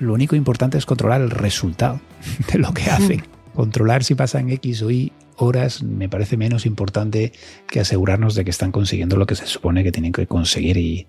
Lo 0.00 0.12
único 0.12 0.34
importante 0.34 0.76
es 0.78 0.84
controlar 0.84 1.20
el 1.20 1.30
resultado 1.30 2.00
de 2.52 2.58
lo 2.58 2.74
que 2.74 2.90
hacen. 2.90 3.22
Controlar 3.54 4.02
si 4.02 4.16
pasan 4.16 4.50
X 4.50 4.82
o 4.82 4.90
Y 4.90 5.12
horas 5.36 5.84
me 5.84 6.08
parece 6.08 6.36
menos 6.36 6.66
importante 6.66 7.32
que 7.68 7.78
asegurarnos 7.78 8.34
de 8.34 8.44
que 8.44 8.50
están 8.50 8.72
consiguiendo 8.72 9.16
lo 9.16 9.26
que 9.26 9.36
se 9.36 9.46
supone 9.46 9.84
que 9.84 9.92
tienen 9.92 10.12
que 10.12 10.26
conseguir 10.26 10.76
y, 10.76 11.06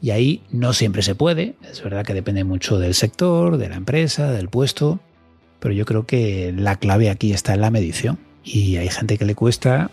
y 0.00 0.10
ahí 0.10 0.42
no 0.50 0.72
siempre 0.72 1.02
se 1.02 1.14
puede, 1.14 1.54
es 1.70 1.82
verdad 1.82 2.04
que 2.04 2.14
depende 2.14 2.44
mucho 2.44 2.78
del 2.78 2.94
sector, 2.94 3.56
de 3.56 3.68
la 3.68 3.76
empresa, 3.76 4.30
del 4.30 4.48
puesto, 4.48 5.00
pero 5.60 5.74
yo 5.74 5.84
creo 5.84 6.06
que 6.06 6.54
la 6.56 6.76
clave 6.76 7.10
aquí 7.10 7.32
está 7.32 7.54
en 7.54 7.60
la 7.60 7.70
medición. 7.70 8.18
Y 8.44 8.76
hay 8.76 8.88
gente 8.88 9.18
que 9.18 9.24
le 9.24 9.34
cuesta, 9.34 9.90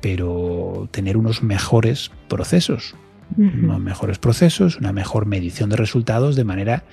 pero 0.00 0.88
tener 0.92 1.16
unos 1.16 1.42
mejores 1.42 2.12
procesos, 2.28 2.94
unos 3.36 3.80
mejores 3.80 4.18
procesos, 4.18 4.76
una 4.76 4.92
mejor 4.92 5.26
medición 5.26 5.68
de 5.70 5.76
resultados, 5.76 6.36
de 6.36 6.44
manera 6.44 6.84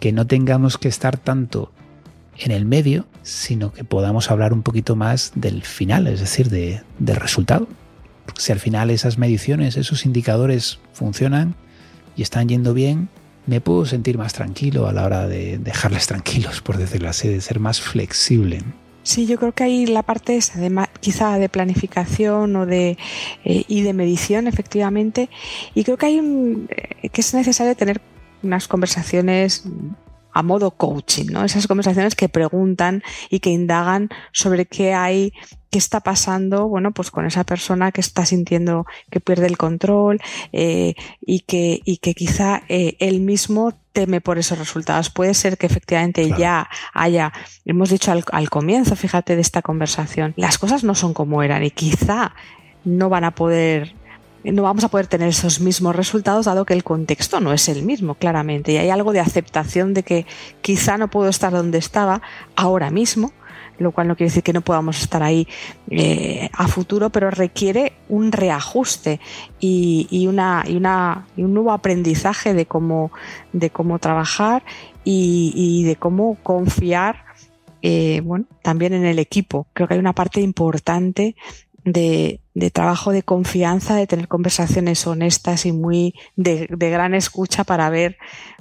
que 0.00 0.12
no 0.12 0.26
tengamos 0.26 0.78
que 0.78 0.88
estar 0.88 1.18
tanto 1.18 1.72
en 2.38 2.52
el 2.52 2.64
medio, 2.64 3.06
sino 3.22 3.72
que 3.72 3.84
podamos 3.84 4.30
hablar 4.30 4.52
un 4.52 4.62
poquito 4.62 4.96
más 4.96 5.32
del 5.34 5.62
final, 5.62 6.06
es 6.06 6.20
decir, 6.20 6.48
de, 6.48 6.82
del 6.98 7.16
resultado. 7.16 7.68
Porque 8.24 8.40
si 8.40 8.52
al 8.52 8.60
final 8.60 8.90
esas 8.90 9.18
mediciones, 9.18 9.76
esos 9.76 10.06
indicadores 10.06 10.78
funcionan, 10.92 11.54
y 12.16 12.22
están 12.22 12.48
yendo 12.48 12.74
bien, 12.74 13.08
me 13.46 13.60
puedo 13.60 13.84
sentir 13.86 14.18
más 14.18 14.32
tranquilo 14.32 14.86
a 14.88 14.92
la 14.92 15.04
hora 15.04 15.26
de 15.26 15.58
dejarles 15.58 16.06
tranquilos, 16.08 16.60
por 16.60 16.76
decirlo 16.76 17.08
así, 17.08 17.28
de 17.28 17.40
ser 17.40 17.60
más 17.60 17.80
flexible. 17.80 18.62
Sí, 19.02 19.26
yo 19.26 19.38
creo 19.38 19.52
que 19.52 19.64
hay 19.64 19.86
la 19.86 20.02
parte 20.02 20.36
esa 20.36 20.58
de, 20.58 20.86
quizá 21.00 21.38
de 21.38 21.50
planificación 21.50 22.56
o 22.56 22.64
de, 22.64 22.96
eh, 23.44 23.64
y 23.68 23.82
de 23.82 23.92
medición, 23.92 24.46
efectivamente, 24.46 25.28
y 25.74 25.84
creo 25.84 25.98
que 25.98 26.06
hay 26.06 26.18
un, 26.18 26.68
eh, 26.70 27.10
que 27.10 27.20
es 27.20 27.34
necesario 27.34 27.76
tener 27.76 28.00
unas 28.42 28.66
conversaciones 28.66 29.64
a 30.34 30.42
modo 30.42 30.72
coaching, 30.72 31.26
¿no? 31.30 31.44
Esas 31.44 31.66
conversaciones 31.66 32.14
que 32.14 32.28
preguntan 32.28 33.02
y 33.30 33.40
que 33.40 33.50
indagan 33.50 34.10
sobre 34.32 34.66
qué 34.66 34.92
hay, 34.92 35.32
qué 35.70 35.78
está 35.78 36.00
pasando, 36.00 36.68
bueno, 36.68 36.92
pues 36.92 37.10
con 37.10 37.24
esa 37.24 37.44
persona 37.44 37.92
que 37.92 38.00
está 38.00 38.26
sintiendo 38.26 38.84
que 39.10 39.20
pierde 39.20 39.46
el 39.46 39.56
control 39.56 40.20
eh, 40.52 40.94
y 41.20 41.40
que 41.40 41.80
y 41.84 41.98
que 41.98 42.14
quizá 42.14 42.62
eh, 42.68 42.96
él 42.98 43.20
mismo 43.20 43.72
teme 43.92 44.20
por 44.20 44.38
esos 44.38 44.58
resultados. 44.58 45.08
Puede 45.08 45.34
ser 45.34 45.56
que 45.56 45.66
efectivamente 45.66 46.28
ya 46.36 46.68
haya, 46.92 47.32
hemos 47.64 47.90
dicho 47.90 48.10
al, 48.10 48.24
al 48.32 48.50
comienzo, 48.50 48.96
fíjate 48.96 49.36
de 49.36 49.40
esta 49.40 49.62
conversación, 49.62 50.34
las 50.36 50.58
cosas 50.58 50.82
no 50.82 50.96
son 50.96 51.14
como 51.14 51.42
eran 51.44 51.62
y 51.62 51.70
quizá 51.70 52.34
no 52.84 53.08
van 53.08 53.24
a 53.24 53.34
poder 53.36 53.94
no 54.52 54.62
vamos 54.62 54.84
a 54.84 54.88
poder 54.88 55.06
tener 55.06 55.28
esos 55.28 55.60
mismos 55.60 55.96
resultados 55.96 56.46
dado 56.46 56.64
que 56.64 56.74
el 56.74 56.84
contexto 56.84 57.40
no 57.40 57.52
es 57.52 57.68
el 57.68 57.82
mismo, 57.82 58.14
claramente. 58.14 58.72
Y 58.72 58.76
hay 58.76 58.90
algo 58.90 59.12
de 59.12 59.20
aceptación 59.20 59.94
de 59.94 60.02
que 60.02 60.26
quizá 60.60 60.98
no 60.98 61.08
puedo 61.08 61.28
estar 61.28 61.52
donde 61.52 61.78
estaba 61.78 62.20
ahora 62.54 62.90
mismo, 62.90 63.32
lo 63.78 63.92
cual 63.92 64.08
no 64.08 64.16
quiere 64.16 64.30
decir 64.30 64.42
que 64.42 64.52
no 64.52 64.60
podamos 64.60 65.00
estar 65.00 65.22
ahí 65.22 65.48
eh, 65.90 66.50
a 66.52 66.68
futuro, 66.68 67.10
pero 67.10 67.30
requiere 67.30 67.94
un 68.08 68.32
reajuste 68.32 69.20
y, 69.58 70.26
una, 70.28 70.64
y, 70.66 70.76
una, 70.76 71.26
un 71.36 71.54
nuevo 71.54 71.72
aprendizaje 71.72 72.54
de 72.54 72.66
cómo, 72.66 73.12
de 73.52 73.70
cómo 73.70 73.98
trabajar 73.98 74.62
y, 75.04 75.84
de 75.84 75.96
cómo 75.96 76.36
confiar 76.42 77.24
eh, 77.82 78.22
bueno, 78.24 78.46
también 78.62 78.94
en 78.94 79.04
el 79.04 79.18
equipo. 79.18 79.66
Creo 79.74 79.88
que 79.88 79.94
hay 79.94 80.00
una 80.00 80.14
parte 80.14 80.40
importante 80.40 81.36
de, 81.84 82.40
de, 82.54 82.70
trabajo 82.70 83.12
de 83.12 83.22
confianza, 83.22 83.96
de 83.96 84.06
tener 84.06 84.28
conversaciones 84.28 85.06
honestas 85.06 85.66
y 85.66 85.72
muy 85.72 86.14
de, 86.36 86.68
de 86.70 86.90
gran 86.90 87.14
escucha 87.14 87.64
para 87.64 87.90
ver 87.90 88.16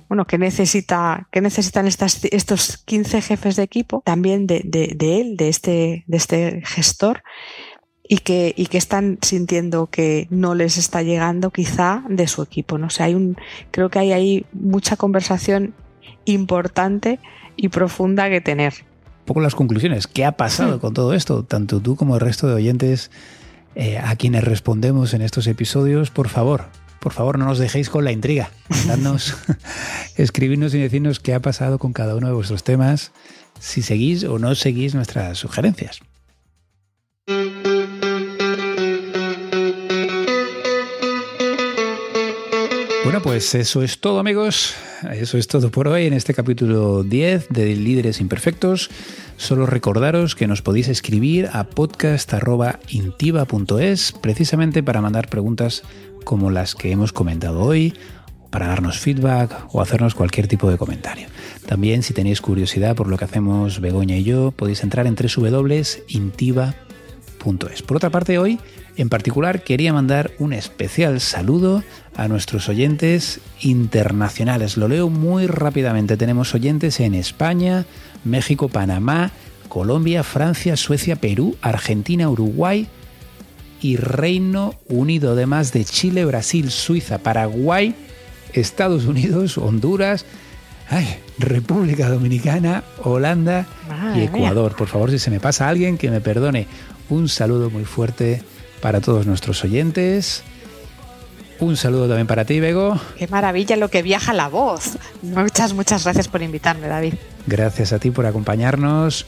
bueno, 0.09 0.27
qué 0.27 0.37
necesita, 0.37 1.27
qué 1.31 1.41
necesitan 1.41 1.87
estas, 1.87 2.23
estos 2.25 2.77
15 2.77 3.21
jefes 3.21 3.55
de 3.55 3.63
equipo, 3.63 4.03
también 4.05 4.45
de, 4.45 4.61
de, 4.63 5.21
él, 5.21 5.37
de 5.37 5.49
este, 5.49 6.03
de 6.05 6.17
este 6.17 6.61
gestor, 6.65 7.23
y 8.07 8.17
que, 8.19 8.53
y 8.55 8.67
que 8.67 8.77
están 8.77 9.17
sintiendo 9.21 9.87
que 9.87 10.27
no 10.29 10.53
les 10.55 10.77
está 10.77 11.01
llegando 11.01 11.51
quizá 11.51 12.03
de 12.09 12.27
su 12.27 12.43
equipo. 12.43 12.77
¿no? 12.77 12.89
Hay 12.99 13.15
un, 13.15 13.37
creo 13.71 13.89
que 13.89 13.99
hay 13.99 14.11
ahí 14.11 14.45
mucha 14.51 14.97
conversación 14.97 15.73
importante 16.25 17.19
y 17.55 17.69
profunda 17.69 18.29
que 18.29 18.41
tener 18.41 18.73
poco 19.25 19.41
las 19.41 19.55
conclusiones. 19.55 20.07
¿Qué 20.07 20.25
ha 20.25 20.33
pasado 20.33 20.79
con 20.79 20.93
todo 20.93 21.13
esto? 21.13 21.43
Tanto 21.43 21.79
tú 21.79 21.95
como 21.95 22.15
el 22.15 22.21
resto 22.21 22.47
de 22.47 22.53
oyentes 22.53 23.11
eh, 23.75 23.97
a 23.97 24.15
quienes 24.15 24.43
respondemos 24.43 25.13
en 25.13 25.21
estos 25.21 25.47
episodios, 25.47 26.11
por 26.11 26.29
favor, 26.29 26.65
por 26.99 27.13
favor 27.13 27.37
no 27.37 27.45
nos 27.45 27.59
dejéis 27.59 27.89
con 27.89 28.05
la 28.05 28.11
intriga. 28.11 28.51
Dadnos, 28.87 29.35
escribirnos 30.15 30.73
y 30.73 30.79
decirnos 30.79 31.19
qué 31.19 31.33
ha 31.33 31.41
pasado 31.41 31.79
con 31.79 31.93
cada 31.93 32.15
uno 32.15 32.27
de 32.27 32.33
vuestros 32.33 32.63
temas, 32.63 33.11
si 33.59 33.81
seguís 33.81 34.23
o 34.23 34.39
no 34.39 34.55
seguís 34.55 34.95
nuestras 34.95 35.37
sugerencias. 35.37 35.99
Bueno, 43.03 43.21
pues 43.21 43.53
eso 43.55 43.83
es 43.83 43.99
todo 43.99 44.19
amigos. 44.19 44.75
Eso 45.11 45.37
es 45.37 45.47
todo 45.47 45.69
por 45.71 45.87
hoy 45.87 46.05
en 46.05 46.13
este 46.13 46.33
capítulo 46.33 47.03
10 47.03 47.49
de 47.49 47.75
Líderes 47.75 48.19
Imperfectos. 48.21 48.89
Solo 49.37 49.65
recordaros 49.65 50.35
que 50.35 50.45
nos 50.47 50.61
podéis 50.61 50.87
escribir 50.87 51.49
a 51.51 51.65
podcast.intiva.es 51.65 54.11
precisamente 54.13 54.83
para 54.83 55.01
mandar 55.01 55.27
preguntas 55.27 55.83
como 56.23 56.51
las 56.51 56.75
que 56.75 56.91
hemos 56.91 57.11
comentado 57.11 57.61
hoy, 57.61 57.95
para 58.49 58.67
darnos 58.67 58.99
feedback 58.99 59.67
o 59.73 59.81
hacernos 59.81 60.15
cualquier 60.15 60.47
tipo 60.47 60.69
de 60.69 60.77
comentario. 60.77 61.27
También 61.65 62.03
si 62.03 62.13
tenéis 62.13 62.39
curiosidad 62.39 62.95
por 62.95 63.07
lo 63.07 63.17
que 63.17 63.25
hacemos 63.25 63.81
Begoña 63.81 64.15
y 64.17 64.23
yo, 64.23 64.51
podéis 64.51 64.83
entrar 64.83 65.07
en 65.07 65.15
www.intiva.es. 65.15 66.82
Por 67.43 67.97
otra 67.97 68.09
parte, 68.09 68.37
hoy 68.37 68.57
en 68.95 69.09
particular 69.09 69.63
quería 69.63 69.91
mandar 69.91 70.31
un 70.39 70.53
especial 70.53 71.19
saludo 71.19 71.83
a 72.15 72.29
nuestros 72.29 72.69
oyentes 72.69 73.41
internacionales. 73.59 74.77
Lo 74.77 74.87
leo 74.87 75.09
muy 75.09 75.47
rápidamente. 75.47 76.15
Tenemos 76.15 76.55
oyentes 76.55 77.01
en 77.01 77.13
España, 77.13 77.85
México, 78.23 78.69
Panamá, 78.69 79.31
Colombia, 79.67 80.23
Francia, 80.23 80.77
Suecia, 80.77 81.17
Perú, 81.17 81.57
Argentina, 81.61 82.29
Uruguay 82.29 82.87
y 83.81 83.97
Reino 83.97 84.75
Unido, 84.87 85.33
además 85.33 85.73
de 85.73 85.83
Chile, 85.83 86.23
Brasil, 86.23 86.71
Suiza, 86.71 87.17
Paraguay, 87.17 87.93
Estados 88.53 89.03
Unidos, 89.03 89.57
Honduras, 89.57 90.25
República 91.39 92.07
Dominicana, 92.07 92.83
Holanda 93.03 93.65
y 94.15 94.21
Ecuador. 94.21 94.75
Por 94.77 94.87
favor, 94.87 95.11
si 95.11 95.19
se 95.19 95.31
me 95.31 95.39
pasa 95.41 95.67
alguien, 95.67 95.97
que 95.97 96.09
me 96.09 96.21
perdone. 96.21 96.67
Un 97.09 97.29
saludo 97.29 97.69
muy 97.69 97.85
fuerte 97.85 98.43
para 98.81 99.01
todos 99.01 99.25
nuestros 99.25 99.63
oyentes. 99.63 100.43
Un 101.59 101.77
saludo 101.77 102.07
también 102.07 102.27
para 102.27 102.45
ti, 102.45 102.59
Bego. 102.59 102.99
Qué 103.17 103.27
maravilla 103.27 103.77
lo 103.77 103.89
que 103.89 104.01
viaja 104.01 104.33
la 104.33 104.49
voz. 104.49 104.97
Muchas, 105.21 105.73
muchas 105.73 106.03
gracias 106.03 106.27
por 106.27 106.41
invitarme, 106.41 106.87
David. 106.87 107.13
Gracias 107.47 107.93
a 107.93 107.99
ti 107.99 108.11
por 108.11 108.25
acompañarnos 108.25 109.25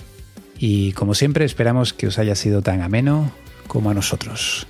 y 0.58 0.94
como 0.94 1.14
siempre 1.14 1.46
esperamos 1.46 1.94
que 1.94 2.08
os 2.08 2.18
haya 2.20 2.36
sido 2.36 2.62
tan 2.62 2.82
ameno 2.82 3.32
como 3.68 3.90
a 3.90 3.94
nosotros. 3.94 4.68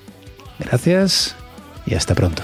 Gracias 0.60 1.36
y 1.86 1.96
hasta 1.96 2.15
pronto. 2.15 2.44